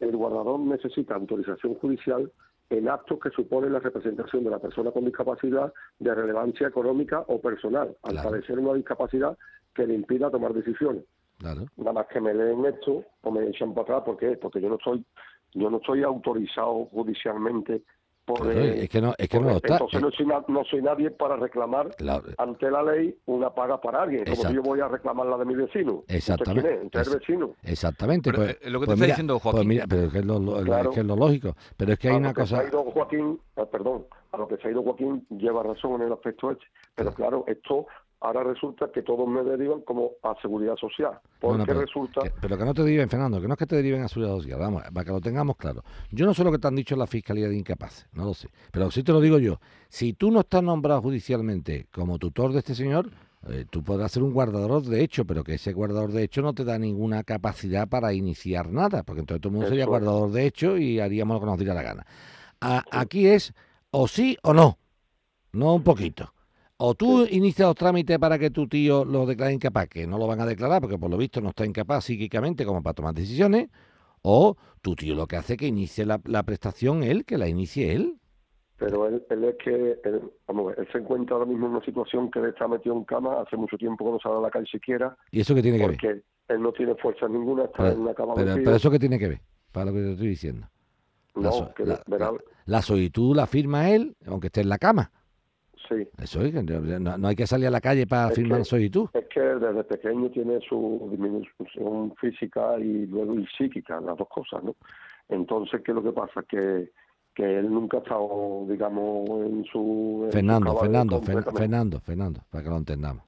el 0.00 0.16
guardador 0.16 0.60
necesita 0.60 1.14
autorización 1.14 1.74
judicial 1.76 2.30
en 2.70 2.88
actos 2.88 3.18
que 3.20 3.30
supone 3.30 3.70
la 3.70 3.78
representación 3.78 4.44
de 4.44 4.50
la 4.50 4.58
persona 4.58 4.90
con 4.90 5.04
discapacidad 5.04 5.72
de 5.98 6.14
relevancia 6.14 6.68
económica 6.68 7.24
o 7.28 7.40
personal, 7.40 7.96
al 8.02 8.16
padecer 8.16 8.58
una 8.58 8.74
discapacidad 8.74 9.36
que 9.74 9.86
le 9.86 9.94
impida 9.94 10.30
tomar 10.30 10.54
decisiones. 10.54 11.04
Nada 11.40 11.92
más 11.92 12.06
que 12.06 12.20
me 12.20 12.32
leen 12.32 12.64
esto 12.64 13.04
o 13.22 13.30
me 13.30 13.48
echan 13.48 13.74
para 13.74 13.82
atrás, 13.82 14.02
¿por 14.04 14.16
qué? 14.16 14.36
Porque 14.36 14.60
yo 14.60 14.68
no 14.68 14.78
soy, 14.82 15.04
yo 15.52 15.70
no 15.70 15.78
estoy 15.78 16.02
autorizado 16.02 16.86
judicialmente 16.86 17.82
es 18.26 18.88
que 18.88 19.02
no, 19.02 19.14
es 19.18 19.28
que 19.28 19.38
no 19.38 19.50
está. 19.50 19.74
Entonces 19.74 20.00
no 20.00 20.10
soy, 20.10 20.26
no 20.48 20.64
soy 20.64 20.82
nadie 20.82 21.10
para 21.10 21.36
reclamar 21.36 21.94
ante 22.38 22.70
la 22.70 22.82
ley 22.82 23.14
una 23.26 23.50
paga 23.50 23.80
para 23.80 24.02
alguien, 24.02 24.24
como 24.24 24.48
si 24.48 24.54
yo 24.54 24.62
voy 24.62 24.80
a 24.80 24.88
reclamar 24.88 25.26
la 25.26 25.36
de 25.38 25.44
mi 25.44 25.54
vecino. 25.54 26.04
Exactamente. 26.08 26.88
vecino. 26.92 27.54
Exactamente. 27.62 28.32
pues, 28.32 28.56
eh, 28.62 28.70
lo 28.70 28.80
que 28.80 28.86
te 28.86 28.92
pues 28.92 29.00
está 29.00 29.06
diciendo 29.06 29.34
pues 29.34 29.42
Joaquín. 29.42 29.68
Pues 29.68 29.88
pero 29.88 30.02
es 30.04 30.12
que 30.12 30.18
es 30.20 30.24
lo, 30.24 30.60
es 30.90 31.04
lo 31.04 31.16
lógico. 31.16 31.56
Pero 31.76 31.92
es 31.92 31.98
que 31.98 32.08
hay 32.08 32.16
una 32.16 32.32
cosa. 32.32 32.60
ha 32.60 32.68
ido 32.68 32.82
Joaquín, 32.84 33.40
ah, 33.56 33.66
perdón, 33.66 34.06
a 34.32 34.38
lo 34.38 34.48
que 34.48 34.56
se 34.56 34.68
ha 34.68 34.70
ido 34.70 34.82
Joaquín 34.82 35.26
lleva 35.30 35.62
razón 35.62 36.00
en 36.00 36.06
el 36.06 36.12
aspecto 36.12 36.50
este. 36.50 36.64
Pero 36.94 37.12
claro, 37.12 37.44
esto 37.46 37.86
ahora 38.24 38.42
resulta 38.42 38.90
que 38.90 39.02
todos 39.02 39.28
me 39.28 39.42
derivan 39.42 39.82
como 39.82 40.12
a 40.22 40.34
seguridad 40.40 40.76
social. 40.76 41.20
Porque 41.38 41.64
pero, 41.66 41.82
resulta. 41.82 42.22
pero 42.40 42.56
que 42.56 42.64
no 42.64 42.72
te 42.72 42.82
deriven, 42.82 43.08
Fernando, 43.08 43.38
que 43.38 43.46
no 43.46 43.52
es 43.52 43.58
que 43.58 43.66
te 43.66 43.76
deriven 43.76 44.02
a 44.02 44.08
seguridad 44.08 44.34
social, 44.36 44.58
vamos, 44.58 44.82
para 44.82 45.04
que 45.04 45.12
lo 45.12 45.20
tengamos 45.20 45.56
claro. 45.56 45.82
Yo 46.10 46.24
no 46.24 46.32
sé 46.32 46.42
lo 46.42 46.50
que 46.50 46.58
te 46.58 46.66
han 46.66 46.74
dicho 46.74 46.94
en 46.94 47.00
la 47.00 47.06
Fiscalía 47.06 47.48
de 47.48 47.56
Incapaces, 47.56 48.08
no 48.14 48.24
lo 48.24 48.32
sé. 48.32 48.48
Pero 48.72 48.90
sí 48.90 49.02
te 49.02 49.12
lo 49.12 49.20
digo 49.20 49.38
yo. 49.38 49.60
Si 49.88 50.14
tú 50.14 50.30
no 50.30 50.40
estás 50.40 50.62
nombrado 50.62 51.02
judicialmente 51.02 51.86
como 51.92 52.18
tutor 52.18 52.52
de 52.54 52.60
este 52.60 52.74
señor, 52.74 53.10
eh, 53.50 53.66
tú 53.68 53.84
podrás 53.84 54.10
ser 54.12 54.22
un 54.22 54.32
guardador 54.32 54.82
de 54.82 55.02
hecho, 55.02 55.26
pero 55.26 55.44
que 55.44 55.54
ese 55.54 55.74
guardador 55.74 56.10
de 56.10 56.22
hecho 56.22 56.40
no 56.40 56.54
te 56.54 56.64
da 56.64 56.78
ninguna 56.78 57.24
capacidad 57.24 57.86
para 57.86 58.14
iniciar 58.14 58.70
nada, 58.70 59.02
porque 59.02 59.20
entonces 59.20 59.42
todo 59.42 59.50
el 59.50 59.54
mundo 59.56 59.68
sería 59.68 59.84
guardador 59.84 60.30
de 60.30 60.46
hecho 60.46 60.78
y 60.78 60.98
haríamos 60.98 61.34
lo 61.34 61.40
que 61.40 61.46
nos 61.46 61.58
diera 61.58 61.74
la 61.74 61.82
gana. 61.82 62.06
aquí 62.90 63.26
es 63.26 63.52
o 63.90 64.08
sí 64.08 64.38
o 64.42 64.54
no, 64.54 64.78
no 65.52 65.74
un 65.74 65.82
poquito. 65.82 66.33
O 66.76 66.94
tú 66.94 67.24
inicias 67.30 67.68
los 67.68 67.76
trámites 67.76 68.18
para 68.18 68.38
que 68.38 68.50
tu 68.50 68.66
tío 68.66 69.04
lo 69.04 69.26
declare 69.26 69.52
incapaz, 69.52 69.88
que 69.88 70.06
no 70.06 70.18
lo 70.18 70.26
van 70.26 70.40
a 70.40 70.46
declarar 70.46 70.80
porque 70.80 70.98
por 70.98 71.08
lo 71.08 71.16
visto 71.16 71.40
no 71.40 71.50
está 71.50 71.64
incapaz 71.64 72.04
psíquicamente 72.04 72.64
como 72.64 72.82
para 72.82 72.94
tomar 72.94 73.14
decisiones, 73.14 73.68
o 74.22 74.56
tu 74.82 74.96
tío 74.96 75.14
lo 75.14 75.26
que 75.26 75.36
hace 75.36 75.52
es 75.52 75.58
que 75.58 75.66
inicie 75.66 76.04
la, 76.04 76.42
prestación 76.42 77.04
él, 77.04 77.24
que 77.24 77.38
la 77.38 77.48
inicie 77.48 77.94
él. 77.94 78.18
Pero 78.76 79.06
él, 79.06 79.24
es 79.30 79.54
que, 79.62 80.00
él, 80.02 80.32
vamos, 80.48 80.74
él 80.76 80.88
se 80.90 80.98
encuentra 80.98 81.36
ahora 81.36 81.46
mismo 81.46 81.66
en 81.66 81.72
una 81.76 81.84
situación 81.84 82.28
que 82.32 82.40
él 82.40 82.46
está 82.46 82.66
metido 82.66 82.96
en 82.96 83.04
cama 83.04 83.40
hace 83.40 83.56
mucho 83.56 83.78
tiempo 83.78 84.04
que 84.04 84.10
no 84.10 84.18
sale 84.18 84.36
a 84.36 84.40
la 84.40 84.50
calle 84.50 84.66
siquiera. 84.66 85.16
¿Y 85.30 85.40
eso 85.40 85.54
qué 85.54 85.62
tiene 85.62 85.78
que 85.78 85.86
ver? 85.86 85.96
Porque 85.96 86.22
él 86.48 86.60
no 86.60 86.72
tiene 86.72 86.96
fuerza 86.96 87.28
ninguna, 87.28 87.66
está 87.66 87.92
en 87.92 88.00
una 88.00 88.14
cama 88.14 88.34
pero, 88.34 88.56
pero, 88.56 88.74
eso 88.74 88.90
qué 88.90 88.98
tiene 88.98 89.18
que 89.20 89.28
ver, 89.28 89.40
para 89.70 89.86
lo 89.86 89.92
que 89.92 90.00
te 90.00 90.12
estoy 90.12 90.26
diciendo. 90.26 90.66
No, 91.36 91.72
la, 91.78 92.02
la, 92.06 92.32
la 92.66 92.82
solicitud 92.82 93.36
la 93.36 93.46
firma 93.46 93.90
él, 93.90 94.16
aunque 94.26 94.48
esté 94.48 94.60
en 94.60 94.68
la 94.68 94.78
cama. 94.78 95.12
Sí. 95.88 96.08
Eso 96.22 96.42
es, 96.42 96.54
no, 96.54 97.28
hay 97.28 97.36
que 97.36 97.46
salir 97.46 97.66
a 97.66 97.70
la 97.70 97.80
calle 97.80 98.06
para 98.06 98.30
firmar 98.30 98.64
soy 98.64 98.88
tú. 98.88 99.08
Es 99.12 99.26
que 99.26 99.40
desde 99.40 99.84
pequeño 99.84 100.30
tiene 100.30 100.60
su 100.68 101.06
disminución 101.10 102.14
física 102.20 102.78
y 102.78 103.06
luego 103.06 103.38
y 103.38 103.46
psíquica, 103.58 104.00
las 104.00 104.16
dos 104.16 104.28
cosas, 104.28 104.64
¿no? 104.64 104.74
Entonces, 105.28 105.82
¿qué 105.84 105.92
es 105.92 105.94
lo 105.94 106.02
que 106.02 106.12
pasa? 106.12 106.42
Que, 106.48 106.90
que 107.34 107.58
él 107.58 107.70
nunca 107.70 107.98
ha 107.98 108.00
estado, 108.00 108.66
digamos, 108.68 109.28
en 109.46 109.64
su... 109.64 110.28
Fernando, 110.30 110.76
Fernando, 110.76 111.20
Fernando, 111.20 112.00
Fernando, 112.00 112.40
para 112.50 112.64
que 112.64 112.70
lo 112.70 112.76
entendamos. 112.76 113.24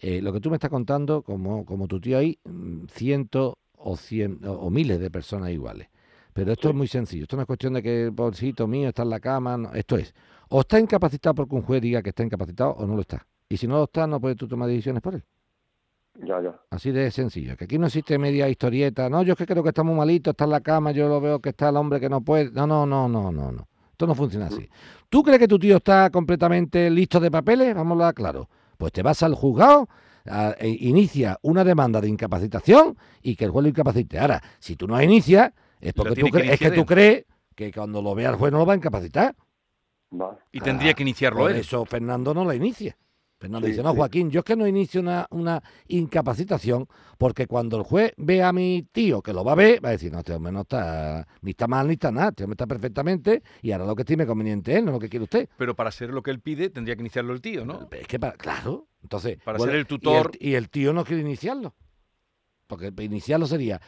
Eh, 0.00 0.22
lo 0.22 0.32
que 0.32 0.40
tú 0.40 0.50
me 0.50 0.56
estás 0.56 0.70
contando, 0.70 1.22
como, 1.22 1.64
como 1.64 1.88
tu 1.88 2.00
tío 2.00 2.18
ahí, 2.18 2.38
mm, 2.44 2.86
cientos 2.86 3.54
o, 3.76 3.96
cien, 3.96 4.40
o 4.46 4.70
miles 4.70 5.00
de 5.00 5.10
personas 5.10 5.50
iguales. 5.50 5.88
Pero 6.32 6.52
esto 6.52 6.68
es 6.68 6.74
muy 6.76 6.86
sencillo. 6.86 7.24
Esto 7.24 7.34
no 7.34 7.42
es 7.42 7.46
cuestión 7.46 7.72
de 7.74 7.82
que, 7.82 8.10
bolsito 8.12 8.68
mío, 8.68 8.88
está 8.88 9.02
en 9.02 9.10
la 9.10 9.18
cama. 9.18 9.70
Esto 9.74 9.96
es, 9.96 10.14
o 10.48 10.60
está 10.60 10.78
incapacitado 10.78 11.34
porque 11.34 11.54
un 11.54 11.62
juez 11.62 11.80
diga 11.82 12.02
que 12.02 12.10
está 12.10 12.22
incapacitado 12.22 12.70
o 12.72 12.86
no 12.86 12.94
lo 12.94 13.02
está. 13.02 13.26
Y 13.48 13.56
si 13.56 13.66
no 13.66 13.78
lo 13.78 13.84
está, 13.84 14.06
no 14.06 14.20
puedes 14.20 14.36
tú 14.36 14.46
tomar 14.46 14.68
decisiones 14.68 15.02
por 15.02 15.14
él. 15.14 15.24
Ya, 16.20 16.42
ya. 16.42 16.60
Así 16.70 16.90
de 16.90 17.10
sencillo. 17.10 17.56
Que 17.56 17.64
aquí 17.64 17.78
no 17.78 17.86
existe 17.86 18.18
media 18.18 18.48
historieta. 18.48 19.08
No, 19.08 19.22
yo 19.22 19.32
es 19.32 19.38
que 19.38 19.46
creo 19.46 19.62
que 19.62 19.68
está 19.70 19.82
muy 19.82 19.94
malito, 19.94 20.30
está 20.30 20.44
en 20.44 20.50
la 20.50 20.60
cama, 20.60 20.90
yo 20.90 21.08
lo 21.08 21.20
veo 21.20 21.40
que 21.40 21.50
está 21.50 21.68
el 21.68 21.76
hombre 21.76 22.00
que 22.00 22.08
no 22.08 22.20
puede. 22.22 22.50
No, 22.50 22.66
no, 22.66 22.86
no, 22.86 23.08
no, 23.08 23.30
no, 23.30 23.52
no. 23.52 23.68
Esto 23.92 24.06
no 24.06 24.14
funciona 24.14 24.46
así. 24.46 24.62
Mm. 24.62 24.68
¿Tú 25.08 25.22
crees 25.22 25.38
que 25.38 25.48
tu 25.48 25.58
tío 25.58 25.76
está 25.76 26.10
completamente 26.10 26.90
listo 26.90 27.20
de 27.20 27.30
papeles? 27.30 27.74
Vamos 27.74 28.00
a 28.02 28.12
claro. 28.12 28.48
Pues 28.76 28.92
te 28.92 29.02
vas 29.02 29.22
al 29.22 29.34
juzgado, 29.34 29.88
e 30.58 30.68
inicia 30.68 31.38
una 31.42 31.64
demanda 31.64 32.00
de 32.00 32.08
incapacitación 32.08 32.96
y 33.22 33.34
que 33.34 33.44
el 33.44 33.50
juez 33.50 33.62
lo 33.62 33.68
incapacite. 33.70 34.18
Ahora, 34.18 34.42
si 34.58 34.76
tú 34.76 34.86
no 34.86 35.00
inicias, 35.02 35.52
es 35.80 35.92
porque 35.94 36.14
tú, 36.14 36.36
es 36.38 36.58
que 36.58 36.70
tú 36.70 36.84
crees 36.84 37.24
que 37.54 37.72
cuando 37.72 38.02
lo 38.02 38.14
vea 38.14 38.30
el 38.30 38.36
juez 38.36 38.52
no 38.52 38.58
lo 38.58 38.66
va 38.66 38.74
a 38.74 38.76
incapacitar. 38.76 39.34
Y 40.52 40.60
tendría 40.60 40.94
que 40.94 41.02
iniciarlo 41.02 41.40
por 41.40 41.50
él. 41.50 41.58
eso 41.58 41.84
Fernando 41.84 42.32
no 42.34 42.44
la 42.44 42.54
inicia. 42.54 42.96
Fernando 43.38 43.68
dice, 43.68 43.84
no, 43.84 43.94
Joaquín, 43.94 44.30
yo 44.30 44.40
es 44.40 44.44
que 44.44 44.56
no 44.56 44.66
inicio 44.66 45.00
una, 45.00 45.26
una, 45.30 45.62
incapacitación 45.86 46.88
porque 47.18 47.46
cuando 47.46 47.76
el 47.76 47.84
juez 47.84 48.12
ve 48.16 48.42
a 48.42 48.52
mi 48.52 48.84
tío, 48.90 49.22
que 49.22 49.32
lo 49.32 49.44
va 49.44 49.52
a 49.52 49.54
ver, 49.54 49.84
va 49.84 49.90
a 49.90 49.92
decir, 49.92 50.10
no, 50.10 50.18
este 50.18 50.32
hombre 50.32 50.50
no 50.50 50.62
está, 50.62 51.24
ni 51.42 51.52
está 51.52 51.68
mal 51.68 51.86
ni 51.86 51.92
está 51.92 52.10
nada, 52.10 52.30
este 52.30 52.42
hombre 52.42 52.54
está 52.54 52.66
perfectamente 52.66 53.42
y 53.62 53.70
ahora 53.70 53.86
lo 53.86 53.94
que 53.94 54.02
estime 54.02 54.26
conveniente 54.26 54.76
él, 54.76 54.84
no 54.84 54.92
lo 54.92 54.98
que 54.98 55.08
quiere 55.08 55.22
usted. 55.22 55.48
Pero 55.56 55.76
para 55.76 55.90
hacer 55.90 56.10
lo 56.10 56.20
que 56.20 56.32
él 56.32 56.40
pide 56.40 56.68
tendría 56.68 56.96
que 56.96 57.02
iniciarlo 57.02 57.32
el 57.32 57.40
tío, 57.40 57.64
¿no? 57.64 57.88
Es 57.92 58.08
que, 58.08 58.18
para, 58.18 58.32
claro, 58.32 58.88
entonces... 59.02 59.38
Para 59.44 59.60
ser 59.60 59.76
el 59.76 59.86
tutor... 59.86 60.32
Y 60.40 60.54
el, 60.54 60.68
tío 60.68 60.92
no 60.92 61.04
quiere 61.04 61.22
iniciarlo. 61.22 61.74
Porque 62.66 62.92
iniciarlo 63.02 63.46
sería, 63.46 63.80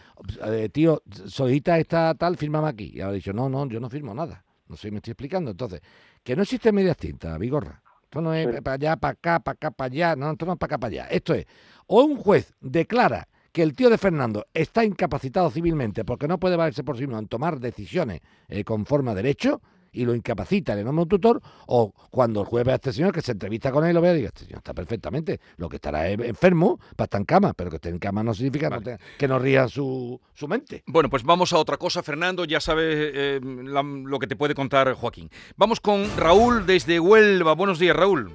eh, 0.46 0.68
tío, 0.72 1.02
solicita 1.26 1.76
esta 1.78 2.14
tal, 2.14 2.36
firmame 2.36 2.68
aquí. 2.68 2.92
Y 2.94 3.00
ahora 3.00 3.10
ha 3.10 3.14
dicho, 3.14 3.32
no, 3.32 3.48
no, 3.48 3.66
yo 3.68 3.78
no 3.80 3.90
firmo 3.90 4.14
nada. 4.14 4.44
No 4.68 4.76
sé, 4.76 4.90
me 4.90 4.98
estoy 4.98 5.10
explicando. 5.10 5.50
Entonces, 5.50 5.82
que 6.22 6.36
no 6.36 6.42
existe 6.42 6.72
medias 6.72 6.96
tintas, 6.96 7.38
Vigorra. 7.38 7.82
Esto 8.02 8.20
no 8.20 8.34
es 8.34 8.60
para 8.62 8.74
allá, 8.74 8.96
para 8.96 9.12
acá, 9.12 9.40
para 9.40 9.52
acá, 9.54 9.70
para 9.70 9.86
allá. 9.86 10.16
No, 10.16 10.32
esto 10.32 10.44
no 10.44 10.52
es 10.52 10.58
para 10.58 10.74
acá, 10.74 10.78
para 10.78 10.92
allá. 10.92 11.06
Esto 11.06 11.34
es, 11.34 11.46
o 11.86 12.02
un 12.02 12.16
juez 12.16 12.52
declara 12.60 13.28
que 13.52 13.62
el 13.62 13.74
tío 13.74 13.90
de 13.90 13.98
Fernando 13.98 14.46
está 14.54 14.84
incapacitado 14.84 15.50
civilmente 15.50 16.04
porque 16.04 16.28
no 16.28 16.38
puede 16.38 16.56
valerse 16.56 16.84
por 16.84 16.96
sí 16.96 17.02
mismo 17.02 17.18
en 17.18 17.28
tomar 17.28 17.58
decisiones 17.58 18.20
eh, 18.48 18.64
conforme 18.64 19.10
a 19.10 19.14
derecho, 19.14 19.60
y 19.92 20.04
lo 20.04 20.14
incapacita, 20.14 20.74
le 20.74 20.84
nombra 20.84 21.02
un 21.02 21.08
tutor, 21.08 21.40
o 21.66 21.92
cuando 22.10 22.40
el 22.40 22.46
juez 22.46 22.64
ve 22.64 22.72
a 22.72 22.76
este 22.76 22.92
señor 22.92 23.12
que 23.12 23.20
se 23.20 23.32
entrevista 23.32 23.70
con 23.70 23.84
él, 23.86 23.94
lo 23.94 24.00
ve 24.00 24.12
y 24.12 24.16
diga, 24.16 24.28
este 24.28 24.44
señor 24.44 24.58
está 24.58 24.74
perfectamente, 24.74 25.40
lo 25.56 25.68
que 25.68 25.76
estará 25.76 26.08
enfermo 26.08 26.78
para 26.96 27.06
estar 27.06 27.20
en 27.20 27.24
cama, 27.24 27.52
pero 27.54 27.70
que 27.70 27.76
esté 27.76 27.88
en 27.88 27.98
cama 27.98 28.22
no 28.22 28.34
significa 28.34 28.70
que 29.18 29.28
no 29.28 29.38
ría 29.38 29.68
su, 29.68 30.20
su, 30.34 30.48
mente. 30.48 30.82
Bueno, 30.86 31.08
pues 31.08 31.24
vamos 31.24 31.52
a 31.52 31.58
otra 31.58 31.76
cosa, 31.76 32.02
Fernando, 32.02 32.44
ya 32.44 32.60
sabes 32.60 33.12
eh, 33.14 33.40
lo 33.42 34.18
que 34.18 34.26
te 34.26 34.36
puede 34.36 34.54
contar 34.54 34.92
Joaquín. 34.94 35.30
Vamos 35.56 35.80
con 35.80 36.04
Raúl 36.16 36.66
desde 36.66 37.00
Huelva. 37.00 37.54
Buenos 37.54 37.78
días, 37.78 37.96
Raúl. 37.96 38.32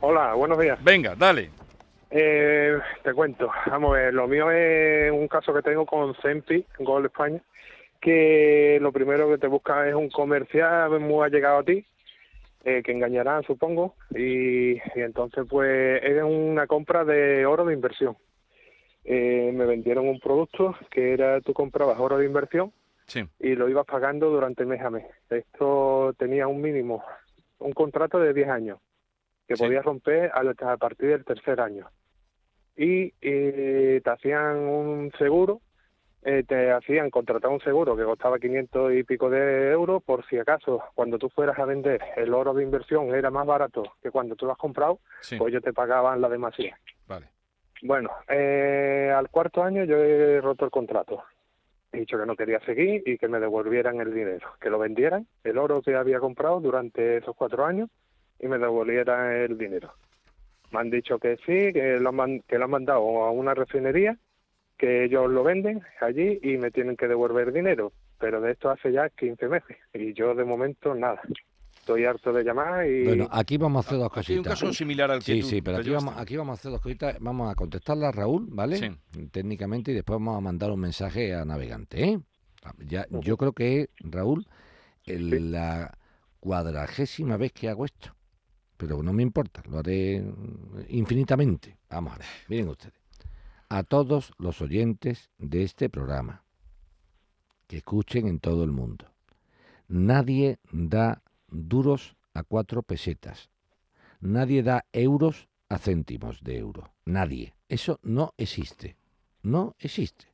Hola, 0.00 0.34
buenos 0.34 0.58
días. 0.58 0.82
Venga, 0.82 1.14
dale. 1.14 1.50
Eh, 2.10 2.76
te 3.04 3.14
cuento, 3.14 3.50
vamos 3.66 3.90
a 3.90 4.00
ver, 4.00 4.14
lo 4.14 4.26
mío 4.26 4.50
es 4.50 5.12
un 5.12 5.28
caso 5.28 5.54
que 5.54 5.62
tengo 5.62 5.86
con 5.86 6.14
Sempi, 6.20 6.64
Gol 6.80 7.06
España 7.06 7.40
que 8.00 8.78
lo 8.80 8.92
primero 8.92 9.28
que 9.28 9.38
te 9.38 9.46
busca 9.46 9.88
es 9.88 9.94
un 9.94 10.08
comercial 10.08 10.98
muy 11.00 11.24
allegado 11.24 11.58
a 11.58 11.64
ti, 11.64 11.84
eh, 12.64 12.82
que 12.82 12.92
engañarán, 12.92 13.42
supongo, 13.44 13.94
y, 14.14 14.78
entonces 14.94 15.46
pues 15.48 16.02
es 16.02 16.22
una 16.22 16.66
compra 16.66 17.04
de 17.04 17.46
oro 17.46 17.64
de 17.64 17.74
inversión. 17.74 18.16
Eh, 19.04 19.50
me 19.54 19.64
vendieron 19.64 20.08
un 20.08 20.20
producto 20.20 20.74
que 20.90 21.14
era 21.14 21.40
tú 21.40 21.54
comprabas 21.54 21.98
oro 21.98 22.18
de 22.18 22.26
inversión 22.26 22.70
y 23.38 23.54
lo 23.54 23.68
ibas 23.68 23.86
pagando 23.86 24.30
durante 24.30 24.64
mes 24.64 24.80
a 24.82 24.90
mes. 24.90 25.06
Esto 25.28 26.14
tenía 26.18 26.46
un 26.46 26.60
mínimo, 26.60 27.02
un 27.58 27.72
contrato 27.72 28.18
de 28.20 28.32
10 28.32 28.48
años, 28.48 28.78
que 29.48 29.56
podías 29.56 29.84
romper 29.84 30.30
a, 30.32 30.76
partir 30.76 31.08
del 31.08 31.24
tercer 31.24 31.60
año. 31.60 31.88
Y 32.76 33.12
eh, 33.20 34.00
te 34.04 34.10
hacían 34.10 34.58
un 34.58 35.12
seguro 35.18 35.60
eh, 36.22 36.44
te 36.46 36.70
hacían 36.70 37.10
contratar 37.10 37.50
un 37.50 37.60
seguro 37.60 37.96
que 37.96 38.04
costaba 38.04 38.38
500 38.38 38.92
y 38.92 39.04
pico 39.04 39.30
de 39.30 39.70
euros 39.70 40.02
por 40.02 40.26
si 40.26 40.38
acaso 40.38 40.82
cuando 40.94 41.18
tú 41.18 41.30
fueras 41.30 41.58
a 41.58 41.64
vender 41.64 42.00
el 42.16 42.34
oro 42.34 42.52
de 42.52 42.62
inversión 42.62 43.14
era 43.14 43.30
más 43.30 43.46
barato 43.46 43.82
que 44.02 44.10
cuando 44.10 44.36
tú 44.36 44.44
lo 44.44 44.52
has 44.52 44.58
comprado, 44.58 45.00
pues 45.38 45.40
ellos 45.40 45.62
te 45.62 45.72
pagaban 45.72 46.20
la 46.20 46.28
demasía. 46.28 46.78
Vale. 47.06 47.26
Bueno, 47.82 48.10
eh, 48.28 49.12
al 49.16 49.30
cuarto 49.30 49.62
año 49.62 49.84
yo 49.84 49.96
he 49.96 50.40
roto 50.40 50.66
el 50.66 50.70
contrato. 50.70 51.22
He 51.92 52.00
dicho 52.00 52.18
que 52.18 52.26
no 52.26 52.36
quería 52.36 52.60
seguir 52.60 53.02
y 53.06 53.16
que 53.16 53.26
me 53.26 53.40
devolvieran 53.40 54.00
el 54.00 54.12
dinero, 54.12 54.46
que 54.60 54.70
lo 54.70 54.78
vendieran, 54.78 55.26
el 55.42 55.56
oro 55.56 55.80
que 55.80 55.96
había 55.96 56.20
comprado 56.20 56.60
durante 56.60 57.16
esos 57.16 57.34
cuatro 57.34 57.64
años 57.64 57.88
y 58.38 58.46
me 58.46 58.58
devolvieran 58.58 59.32
el 59.32 59.56
dinero. 59.56 59.94
Me 60.70 60.80
han 60.80 60.90
dicho 60.90 61.18
que 61.18 61.36
sí, 61.38 61.72
que 61.72 61.98
lo 61.98 62.10
han, 62.22 62.40
que 62.42 62.58
lo 62.58 62.66
han 62.66 62.70
mandado 62.70 63.24
a 63.24 63.30
una 63.30 63.54
refinería 63.54 64.18
que 64.80 65.04
ellos 65.04 65.30
lo 65.30 65.44
venden 65.44 65.82
allí 66.00 66.40
y 66.42 66.56
me 66.56 66.70
tienen 66.70 66.96
que 66.96 67.06
devolver 67.06 67.52
dinero, 67.52 67.92
pero 68.18 68.40
de 68.40 68.52
esto 68.52 68.70
hace 68.70 68.90
ya 68.90 69.10
15 69.10 69.48
meses 69.48 69.76
y 69.92 70.14
yo 70.14 70.34
de 70.34 70.44
momento 70.44 70.94
nada. 70.94 71.20
Estoy 71.74 72.06
harto 72.06 72.32
de 72.32 72.44
llamar 72.44 72.86
y... 72.86 73.04
Bueno, 73.04 73.28
aquí 73.30 73.58
vamos 73.58 73.84
a 73.84 73.88
hacer 73.88 73.98
dos 73.98 74.10
cositas. 74.10 74.38
un 74.38 74.44
caso 74.44 74.72
similar 74.72 75.10
al 75.10 75.18
que 75.18 75.32
Sí, 75.34 75.42
sí, 75.42 75.60
pero 75.60 75.78
aquí 75.78 75.90
vamos, 75.90 76.14
aquí 76.16 76.36
vamos 76.36 76.52
a 76.52 76.60
hacer 76.60 76.70
dos 76.72 76.80
cositas. 76.80 77.16
Vamos 77.20 77.52
a 77.52 77.54
contestarle 77.54 78.06
a 78.06 78.10
Raúl, 78.10 78.46
¿vale? 78.48 78.76
Sí. 78.76 78.90
Técnicamente 79.30 79.90
y 79.90 79.94
después 79.94 80.18
vamos 80.18 80.38
a 80.38 80.40
mandar 80.40 80.70
un 80.70 80.80
mensaje 80.80 81.34
a 81.34 81.44
Navegante, 81.44 82.02
¿eh? 82.02 82.20
Ya, 82.86 83.06
yo 83.10 83.36
creo 83.36 83.52
que, 83.52 83.90
Raúl, 83.98 84.46
la 85.06 85.98
cuadragésima 86.38 87.36
vez 87.36 87.52
que 87.52 87.68
hago 87.68 87.84
esto. 87.84 88.14
Pero 88.78 89.02
no 89.02 89.12
me 89.12 89.22
importa, 89.22 89.62
lo 89.68 89.78
haré 89.78 90.22
infinitamente. 90.88 91.76
Vamos 91.90 92.14
a 92.14 92.18
ver, 92.18 92.26
miren 92.48 92.68
ustedes 92.68 92.99
a 93.70 93.84
todos 93.84 94.34
los 94.36 94.60
oyentes 94.60 95.30
de 95.38 95.62
este 95.62 95.88
programa 95.88 96.42
que 97.68 97.78
escuchen 97.78 98.26
en 98.26 98.40
todo 98.40 98.64
el 98.64 98.72
mundo. 98.72 99.06
Nadie 99.86 100.58
da 100.72 101.22
duros 101.48 102.16
a 102.34 102.42
cuatro 102.42 102.82
pesetas. 102.82 103.48
Nadie 104.20 104.64
da 104.64 104.84
euros 104.92 105.48
a 105.68 105.78
céntimos 105.78 106.42
de 106.42 106.58
euro. 106.58 106.90
Nadie. 107.04 107.54
Eso 107.68 108.00
no 108.02 108.34
existe. 108.36 108.96
No 109.42 109.76
existe. 109.78 110.26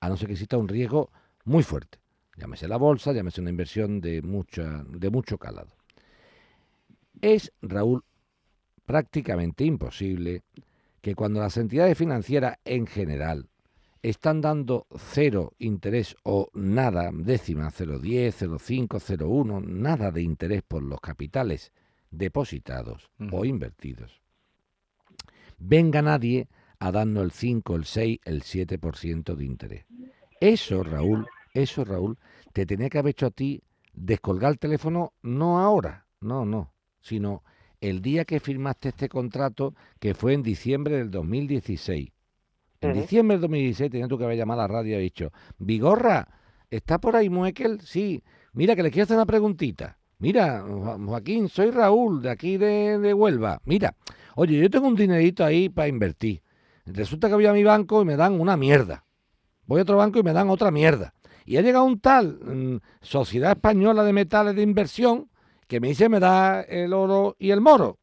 A 0.00 0.08
no 0.08 0.16
ser 0.16 0.26
que 0.26 0.34
exista 0.34 0.58
un 0.58 0.68
riesgo 0.68 1.10
muy 1.44 1.62
fuerte. 1.62 1.98
Llámese 2.36 2.66
la 2.66 2.78
bolsa, 2.78 3.12
llámese 3.12 3.40
una 3.40 3.50
inversión 3.50 4.00
de, 4.00 4.22
mucha, 4.22 4.84
de 4.88 5.08
mucho 5.08 5.38
calado. 5.38 5.70
Es, 7.20 7.52
Raúl, 7.62 8.02
prácticamente 8.84 9.64
imposible 9.64 10.42
que 11.02 11.14
cuando 11.14 11.40
las 11.40 11.56
entidades 11.58 11.98
financieras 11.98 12.58
en 12.64 12.86
general 12.86 13.50
están 14.02 14.40
dando 14.40 14.86
cero 14.96 15.52
interés 15.58 16.16
o 16.22 16.48
nada, 16.54 17.10
décima, 17.12 17.70
0,10, 17.70 18.32
0,5, 18.48 18.88
0,1, 19.18 19.64
nada 19.64 20.10
de 20.10 20.22
interés 20.22 20.62
por 20.62 20.82
los 20.82 21.00
capitales 21.00 21.72
depositados 22.10 23.10
o 23.30 23.44
invertidos, 23.44 24.22
venga 25.58 26.02
nadie 26.02 26.48
a 26.78 26.90
darnos 26.90 27.24
el 27.24 27.30
5, 27.32 27.76
el 27.76 27.84
6, 27.84 28.20
el 28.24 28.42
7% 28.42 29.34
de 29.34 29.44
interés. 29.44 29.86
Eso, 30.40 30.82
Raúl, 30.82 31.26
eso, 31.54 31.84
Raúl, 31.84 32.18
te 32.52 32.66
tenía 32.66 32.88
que 32.88 32.98
haber 32.98 33.10
hecho 33.10 33.26
a 33.26 33.30
ti 33.30 33.62
descolgar 33.92 34.52
el 34.52 34.58
teléfono 34.58 35.12
no 35.22 35.60
ahora, 35.60 36.06
no, 36.20 36.44
no, 36.44 36.72
sino 37.00 37.44
el 37.82 38.00
día 38.00 38.24
que 38.24 38.40
firmaste 38.40 38.90
este 38.90 39.08
contrato, 39.08 39.74
que 39.98 40.14
fue 40.14 40.34
en 40.34 40.42
diciembre 40.42 40.96
del 40.96 41.10
2016. 41.10 42.10
En 42.80 42.94
diciembre 42.94 43.34
del 43.36 43.42
2016 43.42 43.90
tenías 43.90 44.08
tú 44.08 44.16
que 44.16 44.24
haber 44.24 44.38
llamado 44.38 44.62
a 44.62 44.68
la 44.68 44.72
radio 44.72 44.98
y 44.98 45.02
dicho, 45.02 45.32
Vigorra, 45.58 46.28
¿está 46.70 46.98
por 46.98 47.16
ahí 47.16 47.28
Muekel? 47.28 47.80
Sí. 47.80 48.22
Mira, 48.52 48.76
que 48.76 48.84
le 48.84 48.90
quiero 48.90 49.04
hacer 49.04 49.16
una 49.16 49.26
preguntita. 49.26 49.98
Mira, 50.18 50.64
Joaquín, 50.64 51.48
soy 51.48 51.72
Raúl, 51.72 52.22
de 52.22 52.30
aquí 52.30 52.56
de, 52.56 52.98
de 52.98 53.14
Huelva. 53.14 53.60
Mira, 53.64 53.96
oye, 54.36 54.58
yo 54.60 54.70
tengo 54.70 54.86
un 54.86 54.94
dinerito 54.94 55.44
ahí 55.44 55.68
para 55.68 55.88
invertir. 55.88 56.40
Resulta 56.86 57.28
que 57.28 57.34
voy 57.34 57.46
a 57.46 57.52
mi 57.52 57.64
banco 57.64 58.00
y 58.02 58.04
me 58.04 58.16
dan 58.16 58.40
una 58.40 58.56
mierda. 58.56 59.04
Voy 59.66 59.80
a 59.80 59.82
otro 59.82 59.96
banco 59.96 60.20
y 60.20 60.22
me 60.22 60.32
dan 60.32 60.50
otra 60.50 60.70
mierda. 60.70 61.14
Y 61.44 61.56
ha 61.56 61.62
llegado 61.62 61.84
un 61.84 61.98
tal 61.98 62.38
mm, 62.44 62.76
Sociedad 63.00 63.52
Española 63.52 64.04
de 64.04 64.12
Metales 64.12 64.54
de 64.54 64.62
Inversión 64.62 65.31
que 65.72 65.80
me 65.80 65.88
dice 65.88 66.10
me 66.10 66.20
da 66.20 66.60
el 66.60 66.92
oro 66.92 67.34
y 67.38 67.50
el 67.50 67.62
moro. 67.62 67.98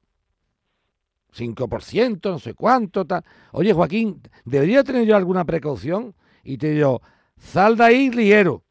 5%, 1.37 2.31
no 2.31 2.39
sé 2.39 2.55
cuánto, 2.55 3.05
tal. 3.05 3.23
Oye, 3.51 3.73
Joaquín, 3.73 4.23
¿debería 4.43 4.83
tener 4.83 5.05
yo 5.05 5.15
alguna 5.15 5.45
precaución? 5.45 6.15
Y 6.43 6.57
te 6.57 6.71
digo, 6.71 7.03
sal 7.37 7.77
de 7.77 7.83
ahí 7.83 8.09
ligero, 8.09 8.63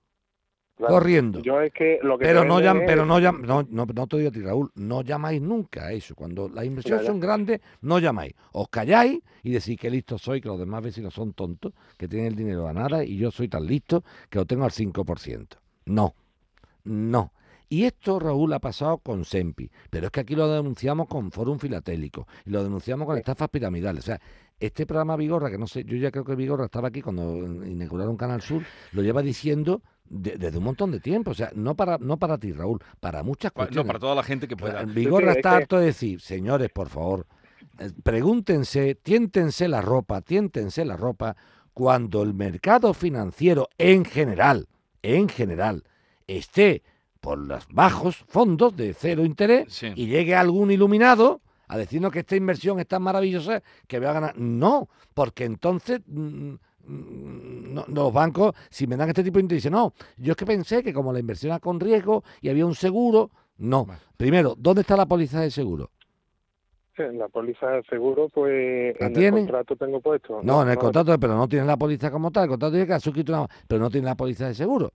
corriendo. 0.75 1.39
Yo 1.43 1.61
es 1.61 1.73
que 1.73 2.01
lo 2.03 2.19
que 2.19 2.25
pero 2.25 2.43
no, 2.45 2.61
llam, 2.61 2.81
pero 2.87 3.07
no, 3.07 3.21
llam, 3.21 3.43
no, 3.43 3.63
no, 3.71 3.87
no, 3.87 4.07
te 4.09 4.17
digo 4.17 4.31
a 4.31 4.33
ti, 4.33 4.41
Raúl, 4.41 4.73
no 4.75 5.03
llamáis 5.03 5.41
nunca 5.41 5.87
a 5.87 5.93
eso. 5.93 6.17
Cuando 6.17 6.49
las 6.49 6.65
inversiones 6.65 7.07
son 7.07 7.21
grandes, 7.21 7.61
no 7.83 8.01
llamáis. 8.01 8.35
Os 8.51 8.69
calláis 8.69 9.21
y 9.45 9.53
decís 9.53 9.79
que 9.79 9.91
listo 9.91 10.19
soy, 10.19 10.41
que 10.41 10.49
los 10.49 10.59
demás 10.59 10.83
vecinos 10.83 11.15
son 11.15 11.35
tontos, 11.35 11.73
que 11.97 12.09
tienen 12.09 12.27
el 12.27 12.35
dinero 12.35 12.67
a 12.67 12.73
nada 12.73 13.05
y 13.05 13.17
yo 13.17 13.31
soy 13.31 13.47
tan 13.47 13.65
listo 13.65 14.03
que 14.29 14.41
lo 14.41 14.45
tengo 14.45 14.65
al 14.65 14.73
5%. 14.73 15.47
No, 15.85 16.17
no. 16.83 17.33
Y 17.69 17.85
esto, 17.85 18.19
Raúl, 18.19 18.53
ha 18.55 18.61
pasado 18.61 18.99
con 18.99 19.25
SEMPI, 19.25 19.71
pero 19.91 20.07
es 20.07 20.13
que 20.13 20.21
aquí 20.21 20.35
lo 20.35 20.49
denunciamos 20.49 21.07
con 21.07 21.31
Fórum 21.31 21.59
Filatélico 21.59 22.27
y 22.47 22.51
lo 22.51 22.63
denunciamos 22.63 23.07
con 23.07 23.19
estafas 23.19 23.51
piramidales. 23.51 24.05
O 24.05 24.07
sea, 24.07 24.21
este 24.59 24.87
programa 24.87 25.17
Vigorra, 25.17 25.51
que 25.51 25.59
no 25.59 25.67
sé, 25.67 25.85
yo 25.85 25.97
ya 25.97 26.11
creo 26.11 26.25
que 26.25 26.35
Vigorra 26.35 26.65
estaba 26.65 26.89
aquí 26.89 27.03
cuando 27.03 27.37
inauguraron 27.67 28.17
Canal 28.17 28.41
Sur, 28.41 28.63
lo 28.93 29.03
lleva 29.03 29.23
diciendo 29.23 29.83
desde 30.09 30.57
un 30.57 30.65
montón 30.65 30.91
de 30.91 31.01
tiempo. 31.01 31.33
O 31.33 31.35
sea, 31.35 31.51
no 31.55 31.75
para, 31.77 31.99
no 31.99 32.17
para 32.17 32.39
ti, 32.39 32.53
Raúl, 32.53 32.81
para 33.01 33.23
muchas 33.23 33.53
cuestiones. 33.53 33.85
No, 33.85 33.87
para 33.87 33.99
toda 33.99 34.15
la 34.15 34.23
gente 34.23 34.49
que 34.49 34.57
pueda. 34.57 34.85
Vigorra 34.85 35.33
está 35.33 35.57
harto 35.57 35.79
de 35.79 35.87
decir, 35.87 36.21
señores, 36.21 36.71
por 36.71 36.89
favor, 36.89 37.27
eh, 37.79 37.91
pregúntense, 38.03 38.95
tiéntense 38.95 39.69
la 39.69 39.81
ropa, 39.83 40.23
tiéntense 40.23 40.85
la 40.85 40.97
ropa, 40.97 41.37
cuando 41.75 42.23
el 42.23 42.35
mercado 42.35 42.95
financiero 42.95 43.69
en 43.79 44.05
general, 44.05 44.69
en 45.03 45.29
general, 45.29 45.85
esté 46.27 46.83
por 47.29 47.41
los 47.41 47.69
bajos 47.69 48.17
fondos 48.17 48.75
de 48.75 48.95
cero 48.95 49.23
interés 49.23 49.83
y 49.83 50.07
llegue 50.07 50.35
algún 50.35 50.71
iluminado 50.71 51.43
a 51.67 51.77
decirnos 51.77 52.11
que 52.11 52.21
esta 52.21 52.37
inversión 52.37 52.81
es 52.81 52.87
tan 52.87 53.03
maravillosa 53.03 53.63
que 53.87 53.99
voy 53.99 54.09
a 54.09 54.15
ganar. 54.15 54.39
No, 54.39 54.89
porque 55.13 55.45
entonces 55.45 56.01
mm, 56.07 56.55
mm, 56.87 57.93
los 57.93 58.13
bancos, 58.15 58.55
si 58.71 58.87
me 58.87 58.97
dan 58.97 59.11
este 59.11 59.23
tipo 59.23 59.37
de 59.37 59.43
interés, 59.43 59.63
dicen, 59.63 59.75
no, 59.75 59.93
yo 60.17 60.31
es 60.33 60.37
que 60.39 60.47
pensé 60.47 60.83
que 60.83 60.95
como 60.95 61.13
la 61.13 61.21
inversión 61.21 61.51
era 61.51 61.61
con 61.61 61.79
riesgo 61.79 62.25
y 62.41 62.49
había 62.49 62.65
un 62.65 62.75
seguro, 62.75 63.31
no. 63.59 63.87
Primero, 64.17 64.55
¿dónde 64.57 64.81
está 64.81 64.97
la 64.97 65.05
póliza 65.05 65.43
de 65.43 65.51
seguro? 65.51 65.91
la 66.97 67.29
póliza 67.29 67.69
de 67.73 67.83
seguro, 67.83 68.31
pues 68.31 68.97
en 68.99 69.23
el 69.23 69.33
contrato 69.33 69.77
tengo 69.77 70.01
puesto. 70.01 70.41
No, 70.43 70.63
en 70.63 70.71
el 70.71 70.79
contrato, 70.79 71.17
pero 71.21 71.37
no 71.37 71.47
tiene 71.47 71.67
la 71.67 71.77
póliza 71.77 72.11
como 72.11 72.31
tal. 72.31 72.45
El 72.45 72.49
contrato 72.49 72.75
dice 72.75 72.87
que 72.87 72.95
ha 72.95 73.01
suscrito 73.01 73.35
una, 73.35 73.47
pero 73.69 73.83
no 73.83 73.91
tiene 73.91 74.07
la 74.07 74.17
póliza 74.17 74.49
de 74.49 74.55
seguro 74.55 74.95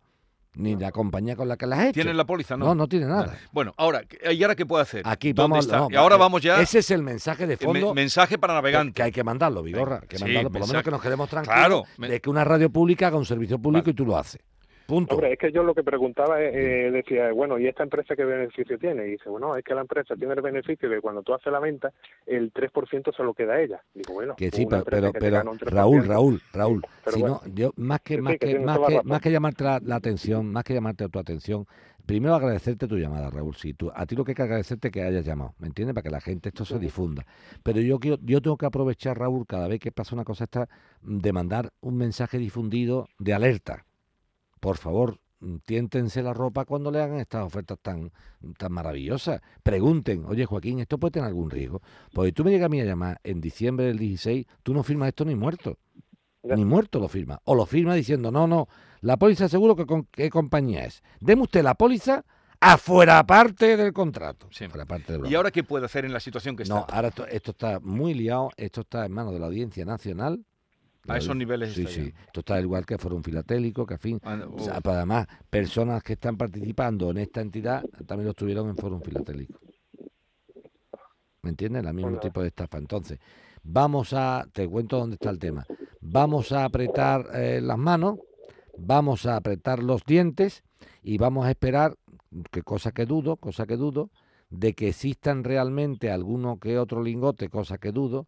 ni 0.55 0.75
la 0.75 0.91
compañía 0.91 1.35
con 1.35 1.47
la 1.47 1.57
que 1.57 1.65
las 1.65 1.79
has 1.79 1.85
hecho. 1.85 1.93
¿Tienen 1.93 2.17
la 2.17 2.25
póliza? 2.25 2.57
No, 2.57 2.67
no, 2.67 2.75
no 2.75 2.87
tiene 2.87 3.05
nada. 3.05 3.37
Bueno, 3.51 3.73
ahora, 3.77 4.03
¿y 4.31 4.41
ahora 4.43 4.55
qué 4.55 4.65
puede 4.65 4.83
hacer? 4.83 5.01
Aquí 5.05 5.33
vamos. 5.33 5.67
y 5.89 5.95
ahora 5.95 6.17
vamos 6.17 6.41
ya. 6.41 6.61
Ese 6.61 6.79
es 6.79 6.91
el 6.91 7.03
mensaje 7.03 7.47
de 7.47 7.57
fondo. 7.57 7.93
mensaje 7.93 8.37
para 8.37 8.53
navegantes. 8.53 8.95
Que 8.95 9.03
hay 9.03 9.11
que 9.11 9.23
mandarlo, 9.23 9.63
Vigorra. 9.63 10.01
Que 10.01 10.19
mandarlo, 10.19 10.51
por 10.51 10.61
lo 10.61 10.67
menos 10.67 10.83
que 10.83 10.91
nos 10.91 11.01
quedemos 11.01 11.29
tranquilos 11.29 11.83
de 11.97 12.21
que 12.21 12.29
una 12.29 12.43
radio 12.43 12.69
pública 12.69 13.07
haga 13.07 13.17
un 13.17 13.25
servicio 13.25 13.59
público 13.59 13.89
y 13.89 13.93
tú 13.93 14.05
lo 14.05 14.17
haces. 14.17 14.41
Hombre, 14.87 15.33
es 15.33 15.39
que 15.39 15.51
yo 15.51 15.63
lo 15.63 15.73
que 15.73 15.83
preguntaba, 15.83 16.41
eh, 16.41 16.91
decía, 16.91 17.31
bueno, 17.31 17.57
¿y 17.57 17.67
esta 17.67 17.83
empresa 17.83 18.15
qué 18.15 18.25
beneficio 18.25 18.77
tiene? 18.77 19.07
Y 19.07 19.11
dice, 19.11 19.29
bueno, 19.29 19.55
es 19.55 19.63
que 19.63 19.73
la 19.73 19.81
empresa 19.81 20.15
tiene 20.15 20.33
el 20.33 20.41
beneficio 20.41 20.89
de 20.89 20.99
cuando 20.99 21.23
tú 21.23 21.33
haces 21.33 21.51
la 21.51 21.59
venta, 21.59 21.91
el 22.25 22.51
3% 22.51 23.15
se 23.15 23.23
lo 23.23 23.33
queda 23.33 23.53
a 23.53 23.61
ella. 23.61 23.81
Digo, 23.93 24.13
bueno, 24.13 24.35
que 24.35 24.51
sí, 24.51 24.65
pero, 24.65 25.11
pero, 25.13 25.43
Raúl, 25.61 26.05
Raúl, 26.05 26.41
Raúl, 26.51 26.81
si 27.07 27.23
no, 27.23 27.41
yo 27.53 27.71
más 27.77 28.01
que, 28.01 28.21
más, 28.21 28.37
que, 28.37 28.59
más, 28.59 28.79
que, 28.79 29.01
más 29.03 29.21
que 29.21 29.31
llamarte 29.31 29.63
la, 29.63 29.95
atención, 29.95 30.51
más 30.51 30.63
que 30.63 30.73
llamarte 30.73 31.05
a 31.05 31.09
tu 31.09 31.17
atención, 31.17 31.65
primero 32.05 32.35
agradecerte 32.35 32.87
tu 32.87 32.97
llamada, 32.97 33.29
Raúl. 33.29 33.55
Si 33.55 33.73
tú, 33.73 33.89
a 33.95 34.05
ti 34.05 34.15
lo 34.15 34.25
que 34.25 34.31
hay 34.31 34.35
que 34.35 34.43
agradecerte 34.43 34.91
que 34.91 35.01
hayas 35.01 35.25
llamado, 35.25 35.55
¿me 35.59 35.67
entiendes? 35.67 35.93
Para 35.93 36.03
que 36.03 36.11
la 36.11 36.21
gente 36.21 36.49
esto 36.49 36.65
se 36.65 36.77
difunda. 36.77 37.25
Pero 37.63 37.79
yo 37.79 37.99
quiero, 37.99 38.17
yo 38.21 38.41
tengo 38.41 38.57
que 38.57 38.65
aprovechar, 38.65 39.17
Raúl, 39.17 39.45
cada 39.47 39.67
vez 39.67 39.79
que 39.79 39.91
pasa 39.91 40.13
una 40.13 40.25
cosa 40.25 40.43
esta, 40.43 40.67
de 41.01 41.31
mandar 41.31 41.71
un 41.79 41.97
mensaje 41.97 42.37
difundido 42.37 43.07
de 43.17 43.33
alerta. 43.33 43.85
Por 44.63 44.77
favor, 44.77 45.19
tiéntense 45.65 46.23
la 46.23 46.33
ropa 46.33 46.63
cuando 46.63 46.89
le 46.89 47.01
hagan 47.01 47.19
estas 47.19 47.43
ofertas 47.43 47.77
tan, 47.81 48.13
tan 48.57 48.71
maravillosas. 48.71 49.41
Pregunten, 49.61 50.23
oye 50.25 50.45
Joaquín, 50.45 50.79
¿esto 50.79 50.97
puede 50.97 51.11
tener 51.11 51.27
algún 51.27 51.49
riesgo? 51.49 51.81
Porque 52.13 52.31
tú 52.31 52.45
me 52.45 52.51
llegas 52.51 52.67
a 52.67 52.69
mí 52.69 52.79
a 52.79 52.85
llamar 52.85 53.19
en 53.25 53.41
diciembre 53.41 53.87
del 53.87 53.97
16, 53.97 54.45
tú 54.63 54.73
no 54.73 54.81
firmas 54.83 55.09
esto 55.09 55.25
ni 55.25 55.35
muerto. 55.35 55.79
Ni 56.43 56.63
muerto 56.63 56.99
lo 56.99 57.09
firma. 57.09 57.41
O 57.43 57.55
lo 57.55 57.65
firma 57.65 57.93
diciendo, 57.93 58.31
no, 58.31 58.47
no, 58.47 58.69
la 59.01 59.17
póliza 59.17 59.49
seguro 59.49 59.75
que 59.75 59.85
con 59.85 60.05
qué 60.05 60.29
compañía 60.29 60.85
es. 60.85 61.03
Deme 61.19 61.41
usted 61.41 61.61
la 61.61 61.75
póliza 61.75 62.23
afuera 62.61 63.21
parte 63.25 63.75
del 63.75 63.91
contrato. 63.91 64.47
Parte 64.87 65.19
¿Y 65.25 65.35
ahora 65.35 65.51
qué 65.51 65.65
puede 65.65 65.87
hacer 65.87 66.05
en 66.05 66.13
la 66.13 66.21
situación 66.21 66.55
que 66.55 66.63
está? 66.63 66.75
No, 66.75 66.87
ahora 66.89 67.11
esto 67.29 67.51
está 67.51 67.81
muy 67.81 68.13
liado, 68.13 68.51
esto 68.55 68.79
está 68.79 69.05
en 69.05 69.11
manos 69.11 69.33
de 69.33 69.39
la 69.39 69.47
Audiencia 69.47 69.83
Nacional 69.83 70.45
a 71.07 71.17
esos 71.17 71.35
niveles 71.35 71.73
Sí, 71.73 71.85
sí. 71.87 72.13
Esto 72.25 72.39
está 72.39 72.59
igual 72.59 72.85
que 72.85 72.95
un 72.95 73.23
Filatélico, 73.23 73.85
que 73.85 73.95
a 73.95 73.97
fin. 73.97 74.19
Ah, 74.23 74.47
además, 74.83 75.27
personas 75.49 76.01
que 76.03 76.13
están 76.13 76.37
participando 76.37 77.11
en 77.11 77.17
esta 77.17 77.41
entidad 77.41 77.83
también 78.05 78.25
lo 78.25 78.31
estuvieron 78.31 78.69
en 78.69 78.77
Foro 78.77 78.99
Filatélico. 78.99 79.59
¿Me 81.41 81.49
entiendes? 81.49 81.85
El 81.85 81.93
mismo 81.93 82.19
tipo 82.19 82.41
de 82.41 82.47
estafa. 82.47 82.77
Entonces, 82.77 83.19
vamos 83.63 84.13
a. 84.13 84.47
Te 84.51 84.67
cuento 84.67 84.97
dónde 84.97 85.15
está 85.15 85.29
el 85.29 85.39
tema. 85.39 85.65
Vamos 85.99 86.51
a 86.51 86.65
apretar 86.65 87.27
eh, 87.33 87.59
las 87.61 87.77
manos, 87.77 88.19
vamos 88.77 89.25
a 89.25 89.35
apretar 89.35 89.81
los 89.81 90.03
dientes 90.05 90.63
y 91.01 91.17
vamos 91.17 91.45
a 91.45 91.49
esperar, 91.49 91.95
que 92.51 92.61
cosa 92.61 92.91
que 92.91 93.05
dudo, 93.05 93.37
cosa 93.37 93.65
que 93.65 93.77
dudo, 93.77 94.09
de 94.49 94.73
que 94.73 94.89
existan 94.89 95.43
realmente 95.43 96.11
alguno 96.11 96.59
que 96.59 96.77
otro 96.77 97.01
lingote, 97.01 97.49
cosa 97.49 97.77
que 97.77 97.91
dudo, 97.91 98.27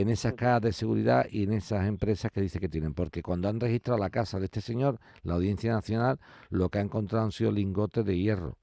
en 0.00 0.10
esas 0.10 0.34
cajas 0.34 0.62
de 0.62 0.72
seguridad 0.72 1.26
y 1.30 1.44
en 1.44 1.52
esas 1.52 1.86
empresas 1.86 2.30
que 2.30 2.40
dice 2.40 2.60
que 2.60 2.68
tienen. 2.68 2.94
Porque 2.94 3.22
cuando 3.22 3.48
han 3.48 3.60
registrado 3.60 3.98
la 3.98 4.10
casa 4.10 4.38
de 4.38 4.44
este 4.46 4.60
señor, 4.60 4.98
la 5.22 5.34
Audiencia 5.34 5.72
Nacional, 5.72 6.20
lo 6.50 6.68
que 6.68 6.78
ha 6.78 6.82
encontrado 6.82 7.24
han 7.24 7.32
sido 7.32 7.50
lingotes 7.50 8.04
de 8.04 8.18
hierro. 8.18 8.58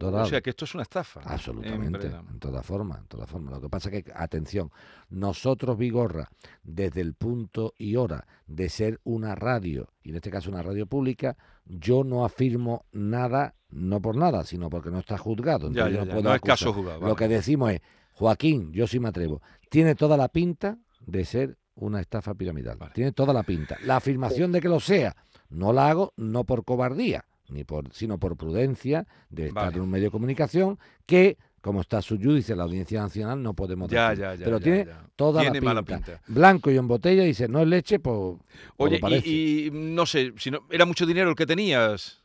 O 0.00 0.26
sea 0.26 0.40
que 0.40 0.50
esto 0.50 0.64
es 0.64 0.74
una 0.74 0.82
estafa. 0.82 1.20
Absolutamente, 1.24 2.08
en, 2.08 2.38
toda 2.38 2.62
forma, 2.62 2.98
en 2.98 3.06
toda 3.06 3.26
forma. 3.26 3.50
Lo 3.50 3.60
que 3.60 3.68
pasa 3.68 3.88
es 3.90 4.04
que, 4.04 4.12
atención, 4.14 4.70
nosotros, 5.08 5.78
Vigorra, 5.78 6.28
desde 6.62 7.00
el 7.00 7.14
punto 7.14 7.72
y 7.78 7.96
hora 7.96 8.26
de 8.46 8.68
ser 8.68 9.00
una 9.04 9.34
radio, 9.34 9.88
y 10.02 10.10
en 10.10 10.16
este 10.16 10.30
caso 10.30 10.50
una 10.50 10.62
radio 10.62 10.86
pública, 10.86 11.36
yo 11.64 12.04
no 12.04 12.24
afirmo 12.24 12.84
nada, 12.92 13.54
no 13.70 14.00
por 14.00 14.16
nada, 14.16 14.44
sino 14.44 14.68
porque 14.68 14.90
no 14.90 14.98
está 14.98 15.16
juzgado. 15.16 15.70
Ya, 15.72 15.88
no, 15.88 16.34
es 16.34 16.40
caso 16.42 16.72
juzgado. 16.72 17.00
Lo 17.06 17.16
que 17.16 17.28
decimos 17.28 17.72
es, 17.72 17.80
Joaquín, 18.18 18.72
yo 18.72 18.88
sí 18.88 18.98
me 18.98 19.08
atrevo, 19.08 19.40
tiene 19.70 19.94
toda 19.94 20.16
la 20.16 20.28
pinta 20.28 20.76
de 21.06 21.24
ser 21.24 21.56
una 21.76 22.00
estafa 22.00 22.34
piramidal. 22.34 22.76
Tiene 22.92 23.12
toda 23.12 23.32
la 23.32 23.44
pinta. 23.44 23.78
La 23.84 23.96
afirmación 23.96 24.50
de 24.50 24.60
que 24.60 24.68
lo 24.68 24.80
sea, 24.80 25.14
no 25.50 25.72
la 25.72 25.88
hago 25.88 26.14
no 26.16 26.42
por 26.42 26.64
cobardía, 26.64 27.24
ni 27.48 27.62
por, 27.62 27.92
sino 27.92 28.18
por 28.18 28.36
prudencia 28.36 29.06
de 29.30 29.46
estar 29.46 29.72
en 29.72 29.82
un 29.82 29.90
medio 29.90 30.06
de 30.06 30.10
comunicación 30.10 30.80
que 31.06 31.38
como 31.60 31.80
está 31.80 32.02
su 32.02 32.16
judice 32.16 32.56
la 32.56 32.64
Audiencia 32.64 33.00
Nacional, 33.00 33.40
no 33.40 33.54
podemos 33.54 33.88
ya, 33.88 34.14
Ya, 34.14 34.34
ya, 34.34 34.44
Pero 34.44 34.58
tiene 34.58 34.88
toda 35.14 35.44
la 35.44 35.82
pinta. 35.82 36.20
Blanco 36.26 36.70
y 36.72 36.76
en 36.76 36.88
botella, 36.88 37.22
dice, 37.22 37.46
no 37.46 37.60
es 37.60 37.68
leche, 37.68 38.00
pues... 38.00 38.36
Oye, 38.78 39.00
y, 39.24 39.70
no 39.72 40.06
sé, 40.06 40.32
si 40.38 40.50
no, 40.50 40.66
¿era 40.70 40.86
mucho 40.86 41.06
dinero 41.06 41.30
el 41.30 41.36
que 41.36 41.46
tenías? 41.46 42.22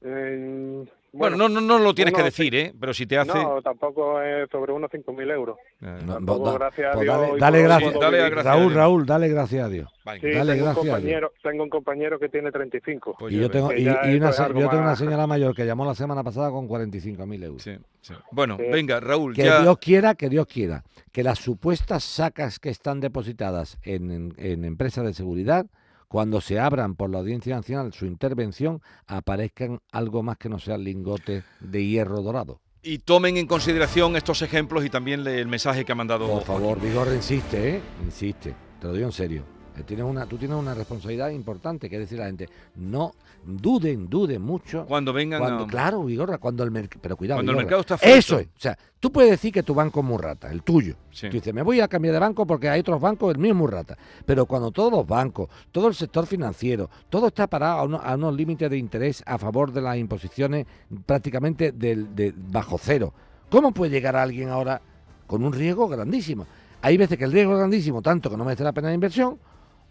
Eh, 0.00 0.84
bueno, 1.12 1.36
no, 1.36 1.48
no, 1.48 1.60
no 1.60 1.78
lo 1.78 1.94
tienes 1.94 2.14
que 2.14 2.22
decir, 2.22 2.54
¿eh? 2.54 2.72
Pero 2.78 2.94
si 2.94 3.06
te 3.06 3.18
hace... 3.18 3.34
No, 3.34 3.60
tampoco 3.60 4.20
es 4.22 4.48
sobre 4.50 4.72
unos 4.72 4.90
5.000 4.90 5.30
euros. 5.30 5.58
Eh, 5.82 5.98
gracias 6.00 6.88
a 6.88 6.92
pues 6.94 7.04
Dios... 7.04 7.38
Dale, 7.38 7.62
gracias, 7.62 8.44
Raúl, 8.44 8.74
Raúl, 8.74 9.06
dale 9.06 9.28
gracias 9.28 9.66
a 9.66 9.68
Dios. 9.68 9.90
Sí, 9.92 10.30
dale 10.30 10.54
tengo, 10.54 10.64
gracias 10.64 10.68
un 10.68 10.74
compañero, 10.74 11.32
tengo 11.42 11.62
un 11.64 11.70
compañero 11.70 12.18
que 12.18 12.28
tiene 12.28 12.50
35. 12.50 13.16
y 13.28 13.38
yo 13.38 13.50
tengo, 13.50 13.72
y, 13.72 13.86
una, 13.86 14.30
yo 14.30 14.68
tengo 14.68 14.78
una 14.78 14.96
señora 14.96 15.26
mayor 15.26 15.54
que 15.54 15.66
llamó 15.66 15.84
la 15.84 15.94
semana 15.94 16.24
pasada 16.24 16.50
con 16.50 16.66
45.000 16.66 17.44
euros. 17.44 17.62
Sí, 17.62 17.76
sí. 18.00 18.14
Bueno, 18.30 18.56
venga, 18.56 18.98
Raúl, 18.98 19.34
Que 19.34 19.44
Dios 19.44 19.78
quiera, 19.78 20.14
que 20.14 20.28
Dios 20.28 20.46
quiera, 20.46 20.82
que 21.12 21.22
las 21.22 21.38
supuestas 21.38 22.04
sacas 22.04 22.58
que 22.58 22.70
están 22.70 23.00
depositadas 23.00 23.78
en, 23.82 24.10
en, 24.10 24.34
en 24.38 24.64
empresas 24.64 25.04
de 25.04 25.12
seguridad 25.12 25.66
cuando 26.12 26.42
se 26.42 26.60
abran 26.60 26.94
por 26.94 27.08
la 27.08 27.20
Audiencia 27.20 27.56
Nacional 27.56 27.94
su 27.94 28.04
intervención, 28.04 28.82
aparezcan 29.06 29.80
algo 29.92 30.22
más 30.22 30.36
que 30.36 30.50
no 30.50 30.58
sea 30.58 30.76
lingote 30.76 31.42
de 31.60 31.86
hierro 31.86 32.20
dorado. 32.20 32.60
Y 32.82 32.98
tomen 32.98 33.38
en 33.38 33.46
consideración 33.46 34.14
estos 34.14 34.42
ejemplos 34.42 34.84
y 34.84 34.90
también 34.90 35.26
el 35.26 35.46
mensaje 35.46 35.86
que 35.86 35.92
ha 35.92 35.94
mandado. 35.94 36.28
Por 36.28 36.42
favor, 36.42 36.78
Vigor, 36.78 37.08
insiste, 37.14 37.76
¿eh? 37.76 37.80
Insiste. 38.04 38.54
Te 38.78 38.88
lo 38.88 38.92
digo 38.92 39.06
en 39.06 39.12
serio. 39.12 39.51
Eh, 39.76 39.82
tienes 39.84 40.04
una, 40.04 40.26
tú 40.26 40.36
tienes 40.36 40.56
una 40.56 40.74
responsabilidad 40.74 41.30
importante, 41.30 41.88
que 41.88 41.98
decir 41.98 42.18
a 42.18 42.22
la 42.22 42.26
gente, 42.28 42.48
no 42.76 43.12
duden, 43.44 44.08
duden 44.08 44.42
mucho. 44.42 44.84
Cuando 44.86 45.12
vengan 45.12 45.66
Claro, 45.66 46.04
Vigorra, 46.04 46.38
cuando 46.38 46.62
el 46.64 46.70
mercado... 46.70 47.00
Pero 47.02 47.16
cuidado, 47.16 47.38
Cuando 47.38 47.52
el 47.52 47.58
mercado 47.58 47.80
está 47.80 47.94
Eso 48.02 48.38
es. 48.38 48.46
O 48.46 48.60
sea, 48.60 48.78
tú 49.00 49.10
puedes 49.10 49.30
decir 49.30 49.52
que 49.52 49.62
tu 49.62 49.74
banco 49.74 50.00
es 50.00 50.06
muy 50.06 50.18
rata, 50.18 50.50
el 50.50 50.62
tuyo. 50.62 50.96
Tú 51.20 51.28
dices, 51.28 51.52
me 51.54 51.62
voy 51.62 51.80
a 51.80 51.88
cambiar 51.88 52.14
de 52.14 52.20
banco 52.20 52.46
porque 52.46 52.68
hay 52.68 52.80
otros 52.80 53.00
bancos, 53.00 53.34
el 53.34 53.40
mío 53.40 53.52
es 53.52 53.58
muy 53.58 53.70
rata. 53.70 53.96
Pero 54.26 54.46
cuando 54.46 54.70
todos 54.70 54.92
los 54.92 55.06
bancos, 55.06 55.48
todo 55.70 55.88
el 55.88 55.94
sector 55.94 56.26
financiero, 56.26 56.90
todo 57.08 57.28
está 57.28 57.46
parado 57.46 57.98
a, 58.00 58.14
unos 58.14 58.34
límites 58.34 58.70
de 58.70 58.78
interés 58.78 59.22
a 59.26 59.38
favor 59.38 59.72
de 59.72 59.80
las 59.80 59.96
imposiciones 59.96 60.66
prácticamente 61.06 61.72
de 61.72 62.34
bajo 62.36 62.78
cero. 62.78 63.12
¿Cómo 63.52 63.72
puede 63.72 63.90
llegar 63.90 64.16
alguien 64.16 64.48
ahora 64.48 64.80
con 65.26 65.44
un 65.44 65.52
riesgo 65.52 65.86
grandísimo? 65.86 66.46
Hay 66.80 66.96
veces 66.96 67.18
que 67.18 67.24
el 67.24 67.32
riesgo 67.32 67.52
es 67.52 67.58
grandísimo, 67.58 68.00
tanto 68.00 68.30
que 68.30 68.36
no 68.38 68.46
merece 68.46 68.64
la 68.64 68.72
pena 68.72 68.88
la 68.88 68.94
inversión, 68.94 69.38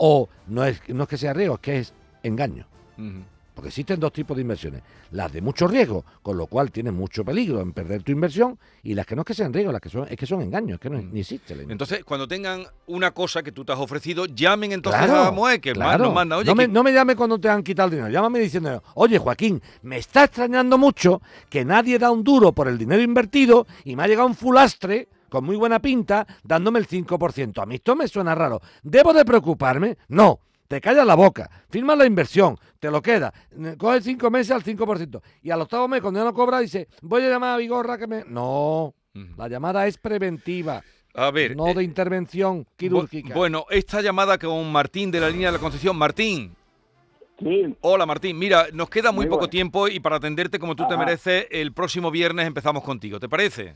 o 0.04 0.28
no 0.48 0.66
es, 0.66 0.82
no 0.88 1.04
es 1.04 1.10
que 1.10 1.18
sea 1.18 1.32
riesgo, 1.32 1.56
es 1.56 1.62
que 1.62 1.78
es 1.78 1.94
engaño. 2.24 2.66
Porque 3.54 3.68
existen 3.68 4.00
dos 4.00 4.12
tipos 4.12 4.36
de 4.36 4.42
inversiones. 4.42 4.82
Las 5.12 5.32
de 5.32 5.42
mucho 5.42 5.68
riesgo, 5.68 6.04
con 6.24 6.38
lo 6.38 6.48
cual 6.48 6.72
tienes 6.72 6.92
mucho 6.92 7.24
peligro 7.24 7.62
en 7.62 7.72
perder 7.72 8.02
tu 8.02 8.12
inversión, 8.12 8.58
y 8.82 8.96
las 8.96 9.06
que 9.06 9.16
no 9.16 9.22
es 9.22 9.28
que 9.28 9.36
sean 9.36 9.54
riesgo, 9.54 9.72
las 9.72 9.80
que 9.80 9.90
son, 9.90 10.08
es 10.10 10.18
que 10.18 10.26
son 10.26 10.42
engaños, 10.42 10.76
es 10.76 10.80
que 10.80 10.90
no, 10.90 11.00
ni 11.00 11.20
existe 11.20 11.54
Entonces, 11.70 12.04
cuando 12.04 12.28
tengan 12.28 12.66
una 12.88 13.12
cosa 13.12 13.44
que 13.44 13.52
tú 13.52 13.64
te 13.64 13.74
has 13.74 13.80
ofrecido, 13.80 14.26
llamen 14.26 14.72
entonces 14.72 15.08
a 15.08 15.30
Moe, 15.30 15.62
que 15.62 15.74
claro. 15.74 16.06
nos 16.06 16.16
manda. 16.16 16.38
Oye, 16.38 16.48
no, 16.48 16.56
me, 16.56 16.68
no 16.68 16.82
me 16.82 16.94
llame 16.94 17.16
cuando 17.16 17.40
te 17.40 17.50
han 17.50 17.62
quitado 17.62 17.90
el 17.90 17.92
dinero, 17.92 18.10
llámame 18.10 18.40
diciendo, 18.40 18.82
oye 18.96 19.20
Joaquín, 19.20 19.62
me 19.84 19.98
está 19.98 20.24
extrañando 20.24 20.80
mucho 20.80 21.22
que 21.48 21.64
nadie 21.64 22.00
da 22.00 22.10
un 22.10 22.24
duro 22.24 22.54
por 22.54 22.68
el 22.68 22.80
dinero 22.80 23.04
invertido 23.04 23.68
y 23.84 23.96
me 23.96 24.02
ha 24.02 24.08
llegado 24.08 24.28
un 24.28 24.36
fulastre 24.36 25.10
con 25.32 25.46
muy 25.46 25.56
buena 25.56 25.80
pinta, 25.80 26.28
dándome 26.44 26.78
el 26.80 26.88
5%. 26.88 27.64
A 27.64 27.66
mí 27.66 27.76
esto 27.76 27.96
me 27.96 28.08
suena 28.08 28.36
raro. 28.36 28.60
¿Debo 28.84 29.14
de 29.14 29.24
preocuparme? 29.24 29.98
No. 30.10 30.40
Te 30.68 30.82
callas 30.82 31.06
la 31.06 31.16
boca, 31.16 31.50
firmas 31.70 31.98
la 31.98 32.06
inversión, 32.06 32.58
te 32.80 32.90
lo 32.90 33.02
queda, 33.02 33.34
coge 33.78 34.00
cinco 34.00 34.32
meses 34.32 34.52
al 34.52 34.64
5%. 34.64 35.22
Y 35.44 35.52
al 35.52 35.60
octavo 35.60 35.90
mes, 35.90 36.00
cuando 36.00 36.22
ya 36.22 36.24
no 36.24 36.34
cobra, 36.34 36.60
dice, 36.60 36.88
voy 37.02 37.24
a 37.24 37.30
llamar 37.30 37.56
a 37.56 37.58
Vigorra 37.58 37.98
que 37.98 38.08
me... 38.08 38.24
No, 38.26 38.94
la 39.36 39.50
llamada 39.50 39.86
es 39.86 39.98
preventiva. 39.98 40.82
A 41.14 41.30
ver. 41.30 41.58
No 41.58 41.74
de 41.74 41.82
eh, 41.82 41.84
intervención 41.84 42.66
quirúrgica. 42.78 43.34
Bueno, 43.36 43.66
esta 43.70 44.02
llamada 44.02 44.38
con 44.38 44.72
Martín 44.72 45.12
de 45.12 45.20
la 45.20 45.30
línea 45.30 45.50
de 45.50 45.58
la 45.58 45.60
Concepción. 45.60 45.98
Martín. 45.98 46.56
Sí. 47.38 47.76
Hola 47.82 48.06
Martín, 48.06 48.38
mira, 48.38 48.68
nos 48.72 48.90
queda 48.90 49.12
muy, 49.12 49.26
poco 49.26 49.50
tiempo 49.50 49.90
y 49.90 50.00
para 50.00 50.18
atenderte 50.18 50.58
como 50.58 50.76
tú 50.76 50.88
te 50.88 50.96
mereces, 50.96 51.48
el 51.52 51.74
próximo 51.74 52.12
viernes 52.12 52.48
empezamos 52.48 52.84
contigo, 52.84 53.20
¿te 53.20 53.28
parece? 53.28 53.76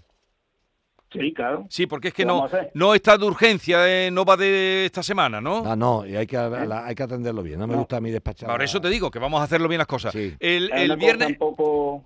Sí, 1.20 1.34
claro. 1.34 1.66
Sí, 1.70 1.88
porque 1.88 2.10
es 2.10 2.14
que 2.14 2.26
no, 2.26 2.48
no 2.74 2.94
está 2.94 3.18
de 3.18 3.26
urgencia, 3.26 3.88
eh, 3.88 4.12
no 4.12 4.26
va 4.26 4.38
de 4.38 4.86
esta 4.86 5.02
semana, 5.04 5.42
¿no? 5.42 5.64
Ah, 5.66 5.76
no, 5.76 6.06
y 6.06 6.16
hay 6.16 6.28
que, 6.28 6.38
hay 6.38 6.96
que 6.96 7.04
atenderlo 7.04 7.42
bien. 7.44 7.60
No 7.60 7.68
me 7.68 7.76
gusta 7.76 7.98
a 7.98 8.02
mí 8.02 8.12
despachar. 8.12 8.50
Por 8.50 8.62
eso 8.62 8.80
te 8.82 8.90
digo 8.90 9.10
que 9.10 9.20
vamos 9.20 9.42
a 9.42 9.44
hacerlo 9.44 9.68
bien 9.68 9.80
las 9.80 9.88
cosas. 9.88 10.14
El, 10.16 10.72
el 10.72 10.96
viernes. 10.98 11.30
Tampoco... 11.30 12.04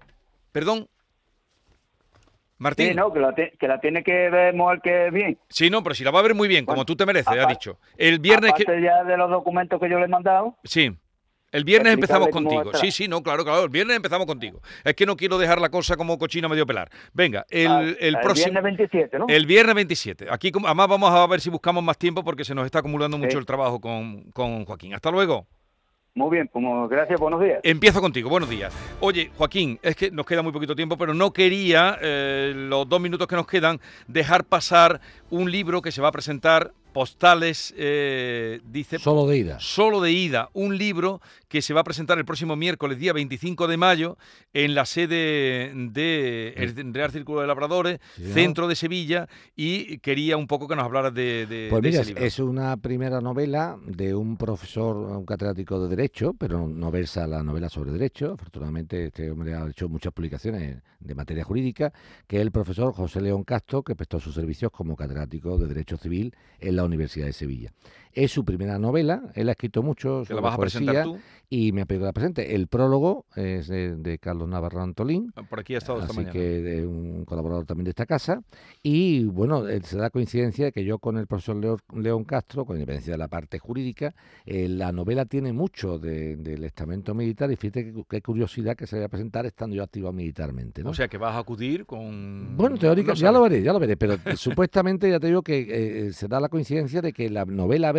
Perdón. 0.52 0.88
Martín. 2.58 2.90
Sí, 2.90 2.94
no, 2.94 3.14
que 3.14 3.20
la, 3.20 3.34
que 3.34 3.68
la 3.68 3.80
tiene 3.80 4.04
que 4.04 4.30
ver 4.30 4.54
mejor 4.54 4.82
que 4.82 5.10
bien. 5.12 5.38
Sí, 5.48 5.70
no, 5.70 5.82
pero 5.82 5.96
si 5.96 6.04
la 6.04 6.12
va 6.12 6.20
a 6.20 6.24
ver 6.24 6.36
muy 6.36 6.50
bien, 6.50 6.66
como 6.66 6.84
tú 6.84 6.96
te 6.96 7.06
mereces, 7.06 7.38
ha 7.38 7.46
dicho. 7.46 7.80
El 7.98 8.20
viernes 8.20 8.52
que... 8.54 8.66
ya 8.82 9.04
de 9.06 9.16
los 9.16 9.30
documentos 9.30 9.80
que 9.80 9.90
yo 9.90 9.98
le 9.98 10.06
he 10.06 10.10
mandado. 10.10 10.58
Sí. 10.66 10.92
El 11.52 11.64
viernes 11.64 11.94
empezamos 11.94 12.30
contigo. 12.30 12.72
Sí, 12.74 12.92
sí, 12.92 13.08
no, 13.08 13.24
claro, 13.24 13.44
claro. 13.44 13.64
El 13.64 13.70
viernes 13.70 13.96
empezamos 13.96 14.28
contigo. 14.28 14.62
Es 14.84 14.94
que 14.94 15.06
no 15.06 15.18
quiero 15.18 15.38
dejar 15.38 15.60
la 15.60 15.70
cosa 15.70 15.98
como 15.98 16.18
cochina 16.18 16.48
medio 16.48 16.66
pelar. 16.66 16.90
Venga, 17.14 17.46
el, 17.50 17.98
el, 18.00 18.18
próximo. 18.20 18.48
El 18.48 18.52
viernes 18.52 18.64
27, 18.64 19.20
¿no? 19.20 19.26
El 19.28 19.46
viernes 19.46 19.76
27. 19.76 20.28
Aquí, 20.30 20.52
además, 20.64 20.88
vamos 20.88 21.12
a 21.12 21.26
ver 21.28 21.42
si 21.42 21.50
buscamos 21.50 21.84
más 21.84 21.98
tiempo 21.98 22.24
porque 22.24 22.46
se 22.46 22.54
nos 22.54 22.66
está 22.66 22.80
acumulando 22.80 23.18
mucho 23.18 23.40
el 23.40 23.46
trabajo 23.46 23.82
con, 23.82 24.32
con 24.32 24.66
Joaquín. 24.66 24.94
Hasta 24.94 25.10
luego. 25.10 25.48
Muy 26.16 26.32
bien, 26.32 26.48
como 26.48 26.88
gracias, 26.88 27.20
buenos 27.20 27.42
días. 27.42 27.60
Empiezo 27.64 28.02
contigo, 28.02 28.30
buenos 28.30 28.50
días. 28.50 28.74
Oye, 29.00 29.32
Joaquín, 29.38 29.80
es 29.82 29.96
que 29.96 30.12
nos 30.12 30.26
queda 30.26 30.42
muy 30.42 30.52
poquito 30.52 30.76
tiempo, 30.76 30.98
pero 30.98 31.14
no 31.14 31.32
quería, 31.32 31.98
eh, 32.02 32.52
los 32.56 32.90
dos 32.90 33.00
minutos 33.00 33.28
que 33.28 33.36
nos 33.36 33.48
quedan, 33.48 33.80
dejar 34.08 34.44
pasar 34.44 35.00
un 35.30 35.52
libro 35.52 35.82
que 35.82 35.92
se 35.92 36.02
va 36.02 36.10
a 36.10 36.12
presentar 36.12 36.74
postales, 36.94 37.74
eh, 37.78 38.60
dice... 38.66 39.00
Solo 39.00 39.28
de 39.28 39.38
ida. 39.38 39.60
Solo 39.60 40.02
de 40.02 40.12
ida, 40.12 40.50
un 40.54 40.78
libro 40.78 41.22
que 41.50 41.62
se 41.62 41.74
va 41.74 41.82
a 41.82 41.84
presentar 41.84 42.18
el 42.20 42.26
próximo 42.26 42.56
miércoles, 42.56 43.00
día 43.00 43.12
25 43.12 43.68
de 43.68 43.76
mayo, 43.76 44.18
en 44.54 44.76
la 44.76 44.86
sede 44.86 45.74
de 45.74 46.54
el 46.56 46.94
Real 46.94 47.12
Círculo 47.12 47.42
de 47.42 47.48
Labradores, 47.48 48.00
centro 48.34 48.68
de 48.68 48.76
Sevilla, 48.76 49.28
y 49.56 49.98
quería 49.98 50.38
un 50.38 50.48
poco 50.48 50.68
que 50.68 50.76
nos 50.76 50.86
hablaras 50.86 51.14
de, 51.14 51.68
pues 51.70 51.82
mira, 51.82 52.02
ese 52.02 52.10
libro. 52.12 52.24
Es 52.24 52.40
una 52.40 52.78
primera 52.78 53.20
novela 53.20 53.78
de 53.84 54.14
un 54.14 54.38
profesor, 54.38 54.96
un 54.96 55.26
catedrático 55.26 55.82
de 55.82 55.96
Derecho, 55.96 56.34
pero 56.38 56.68
no 56.68 56.92
versa 56.92 57.26
la 57.26 57.42
novela 57.42 57.68
sobre 57.68 57.92
Derecho. 57.92 58.34
Afortunadamente 58.34 59.08
este 59.08 59.32
hombre 59.32 59.56
ha 59.56 59.68
hecho 59.68 59.90
muchas 59.90 60.14
publicaciones 60.14 60.78
de 61.00 61.16
materia 61.16 61.44
jurídica, 61.44 61.92
que 62.28 62.38
es 62.38 62.42
el 62.44 62.52
profesor 62.52 62.94
José 62.94 63.22
León 63.22 63.44
Castro, 63.44 63.82
que 63.82 63.96
prestó 63.96 64.20
sus 64.20 64.36
servicios 64.36 64.72
como 64.72 64.96
catedrático 64.96 65.58
de 65.58 65.68
Derecho 65.68 65.98
Civil 65.98 66.36
en 66.60 66.76
la 66.76 66.84
Universidad 66.84 67.26
de 67.26 67.34
Sevilla. 67.34 67.72
Es 68.14 68.32
su 68.32 68.44
primera 68.44 68.80
novela, 68.80 69.32
él 69.36 69.50
ha 69.50 69.52
escrito 69.52 69.84
mucho 69.84 70.26
sobre 70.26 70.36
la 70.36 70.42
vas 70.42 70.56
a 70.56 70.58
presentar 70.58 71.04
tú? 71.04 71.20
y 71.52 71.72
me 71.72 71.82
ha 71.82 71.86
pedido 71.86 72.04
que 72.04 72.06
la 72.06 72.14
presente. 72.14 72.56
El 72.56 72.68
prólogo 72.68 73.26
es 73.36 73.68
de, 73.68 74.20
Carlos 74.22 74.48
Navarro 74.48 74.82
Antolín. 74.82 75.34
Ah, 75.36 75.44
por 75.44 75.60
aquí 75.60 75.74
ha 75.74 75.80
estado 75.80 76.00
Así 76.00 76.26
que 76.26 76.86
un 76.86 77.26
colaborador 77.26 77.66
también 77.66 77.86
de 77.86 77.90
esta 77.90 78.06
casa. 78.06 78.44
Y 78.84 79.24
bueno, 79.26 79.64
se 79.84 79.98
da 79.98 80.12
coincidencia 80.12 80.66
de 80.66 80.72
que 80.72 80.86
yo 80.86 81.00
con 81.00 81.18
el 81.18 81.26
profesor 81.26 81.82
León 81.94 82.24
Castro, 82.24 82.66
con 82.66 82.76
independencia 82.76 83.14
de 83.14 83.18
la 83.18 83.28
parte 83.28 83.58
jurídica, 83.58 84.14
eh, 84.46 84.68
la 84.70 84.92
novela 84.92 85.26
tiene 85.26 85.52
mucho 85.52 85.98
del 85.98 86.64
estamento 86.64 87.16
militar 87.16 87.52
y 87.52 87.56
fíjate 87.56 87.94
qué 88.08 88.22
curiosidad 88.22 88.76
que 88.76 88.86
se 88.86 88.98
vaya 88.98 89.08
a 89.08 89.10
presentar 89.10 89.48
estando 89.48 89.76
yo 89.76 89.84
activo 89.84 90.12
militarmente. 90.14 90.84
¿no? 90.84 90.92
O 90.92 90.94
sea 90.94 91.08
que 91.08 91.18
vas 91.18 91.36
a 91.36 91.40
acudir 91.40 91.88
con... 91.88 92.58
Bueno, 92.58 92.78
teóricamente, 92.78 93.22
ya 93.22 93.32
lo 93.32 93.42
veré, 93.42 93.64
ya 93.64 93.74
lo 93.74 93.80
veré, 93.80 93.98
pero 93.98 94.18
supuestamente 94.38 95.10
ya 95.10 95.20
te 95.20 95.28
digo 95.28 95.42
que 95.42 95.60
eh, 95.62 96.08
eh, 96.08 96.14
se 96.14 96.28
da 96.28 96.40
la 96.40 96.50
coincidencia 96.50 97.02
de 97.02 97.12
que 97.12 97.30
la 97.30 97.46
novela 97.46 97.92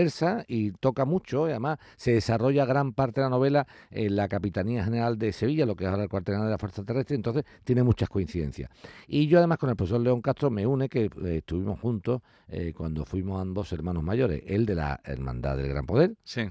y 0.49 0.73
toca 0.73 1.05
mucho, 1.05 1.47
y 1.47 1.51
además 1.51 1.79
se 1.97 2.13
desarrolla 2.13 2.65
gran 2.65 2.93
parte 2.93 3.21
de 3.21 3.27
la 3.27 3.31
novela 3.31 3.67
en 3.91 4.17
la 4.17 4.29
Capitanía 4.29 4.85
General 4.85 5.19
de 5.19 5.33
Sevilla, 5.33 5.67
lo 5.67 5.77
que 5.77 5.85
es 5.85 5.91
ahora 5.91 6.05
el 6.05 6.09
cuartel 6.09 6.41
de 6.41 6.51
la 6.51 6.59
Fuerza 6.59 6.85
Terrestre, 6.85 7.17
entonces 7.17 7.45
tiene 7.65 7.83
muchas 7.83 8.09
coincidencias. 8.09 8.71
Y 9.07 9.27
yo 9.27 9.39
además 9.39 9.59
con 9.59 9.71
el 9.71 9.77
profesor 9.77 10.01
León 10.01 10.23
Castro 10.23 10.51
me 10.51 10.67
une 10.67 10.89
que 10.89 11.05
eh, 11.05 11.37
estuvimos 11.39 11.81
juntos 11.81 12.23
eh, 12.49 12.73
cuando 12.77 13.05
fuimos 13.05 13.41
ambos 13.41 13.73
hermanos 13.73 14.03
mayores, 14.03 14.43
él 14.47 14.67
de 14.67 14.75
la 14.75 15.01
Hermandad 15.05 15.57
del 15.57 15.69
Gran 15.69 15.87
Poder, 15.87 16.15
sí. 16.25 16.43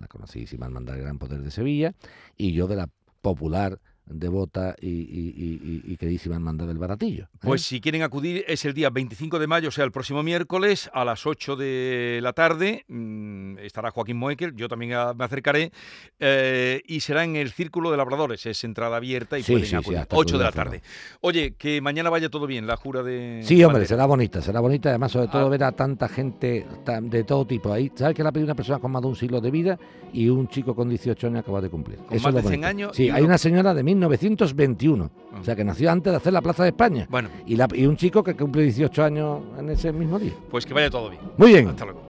la 0.00 0.06
conocidísima 0.08 0.66
Hermandad 0.66 0.94
del 0.94 1.02
Gran 1.02 1.18
Poder 1.18 1.40
de 1.40 1.50
Sevilla, 1.50 1.94
y 2.36 2.52
yo 2.52 2.66
de 2.66 2.76
la 2.76 2.88
popular 3.20 3.78
devota 4.06 4.74
y, 4.80 4.88
y, 4.88 5.82
y, 5.84 5.96
queridísima 5.96 6.34
hermandad 6.34 6.66
del 6.66 6.78
Baratillo. 6.78 7.24
¿eh? 7.24 7.38
Pues 7.40 7.62
si 7.62 7.80
quieren 7.80 8.02
acudir 8.02 8.44
es 8.48 8.64
el 8.64 8.74
día 8.74 8.90
25 8.90 9.38
de 9.38 9.46
mayo, 9.46 9.68
o 9.68 9.72
sea, 9.72 9.84
el 9.84 9.92
próximo 9.92 10.22
miércoles 10.22 10.90
a 10.92 11.04
las 11.04 11.26
8 11.26 11.56
de 11.56 12.20
la 12.22 12.32
tarde. 12.32 12.84
Mm, 12.88 13.58
estará 13.58 13.90
Joaquín 13.90 14.16
Moekel, 14.16 14.54
yo 14.54 14.68
también 14.68 14.92
me 15.16 15.24
acercaré, 15.24 15.72
eh, 16.18 16.82
y 16.86 17.00
será 17.00 17.24
en 17.24 17.36
el 17.36 17.52
Círculo 17.52 17.90
de 17.90 17.96
Labradores, 17.96 18.44
es 18.46 18.64
entrada 18.64 18.96
abierta 18.96 19.38
y 19.38 19.42
pueden 19.42 19.76
acudir. 19.76 20.06
8 20.10 20.38
de 20.38 20.44
la 20.44 20.52
tarde. 20.52 20.82
Oye, 21.20 21.54
que 21.54 21.80
mañana 21.80 22.10
vaya 22.10 22.28
todo 22.28 22.46
bien, 22.46 22.66
la 22.66 22.76
jura 22.76 23.02
de... 23.02 23.40
Sí, 23.44 23.62
hombre, 23.64 23.86
será 23.86 24.06
bonita, 24.06 24.42
será 24.42 24.60
bonita, 24.60 24.90
además 24.90 25.12
sobre 25.12 25.28
todo 25.28 25.46
ah. 25.46 25.48
ver 25.48 25.64
a 25.64 25.72
tanta 25.72 26.08
gente 26.08 26.66
de 27.02 27.24
todo 27.24 27.46
tipo 27.46 27.72
ahí. 27.72 27.90
¿Sabes 27.94 28.16
que 28.16 28.22
la 28.22 28.32
pedido 28.32 28.46
una 28.46 28.54
persona 28.54 28.78
con 28.78 28.90
más 28.90 29.02
de 29.02 29.08
un 29.08 29.16
siglo 29.16 29.40
de 29.40 29.50
vida 29.50 29.78
y 30.12 30.28
un 30.28 30.48
chico 30.48 30.74
con 30.74 30.88
18 30.88 31.26
años 31.28 31.40
acaba 31.40 31.60
de 31.60 31.70
cumplir? 31.70 31.98
¿Con 31.98 32.20
más 32.20 32.34
de 32.34 32.42
100 32.42 32.64
años? 32.64 32.96
Sí, 32.96 33.10
hay 33.10 33.22
una 33.22 33.38
señora 33.38 33.74
de 33.74 33.82
1921. 34.08 35.10
O 35.40 35.44
sea, 35.44 35.56
que 35.56 35.64
nació 35.64 35.90
antes 35.90 36.12
de 36.12 36.16
hacer 36.16 36.32
la 36.32 36.42
Plaza 36.42 36.62
de 36.62 36.70
España. 36.70 37.06
Bueno. 37.10 37.28
Y, 37.46 37.56
y 37.74 37.86
un 37.86 37.96
chico 37.96 38.22
que 38.22 38.34
cumple 38.34 38.62
18 38.62 39.04
años 39.04 39.40
en 39.58 39.70
ese 39.70 39.92
mismo 39.92 40.18
día. 40.18 40.34
Pues 40.50 40.66
que 40.66 40.74
vaya 40.74 40.90
todo 40.90 41.10
bien. 41.10 41.22
Muy 41.36 41.52
bien. 41.52 41.68
Hasta 41.68 41.84
luego. 41.84 42.02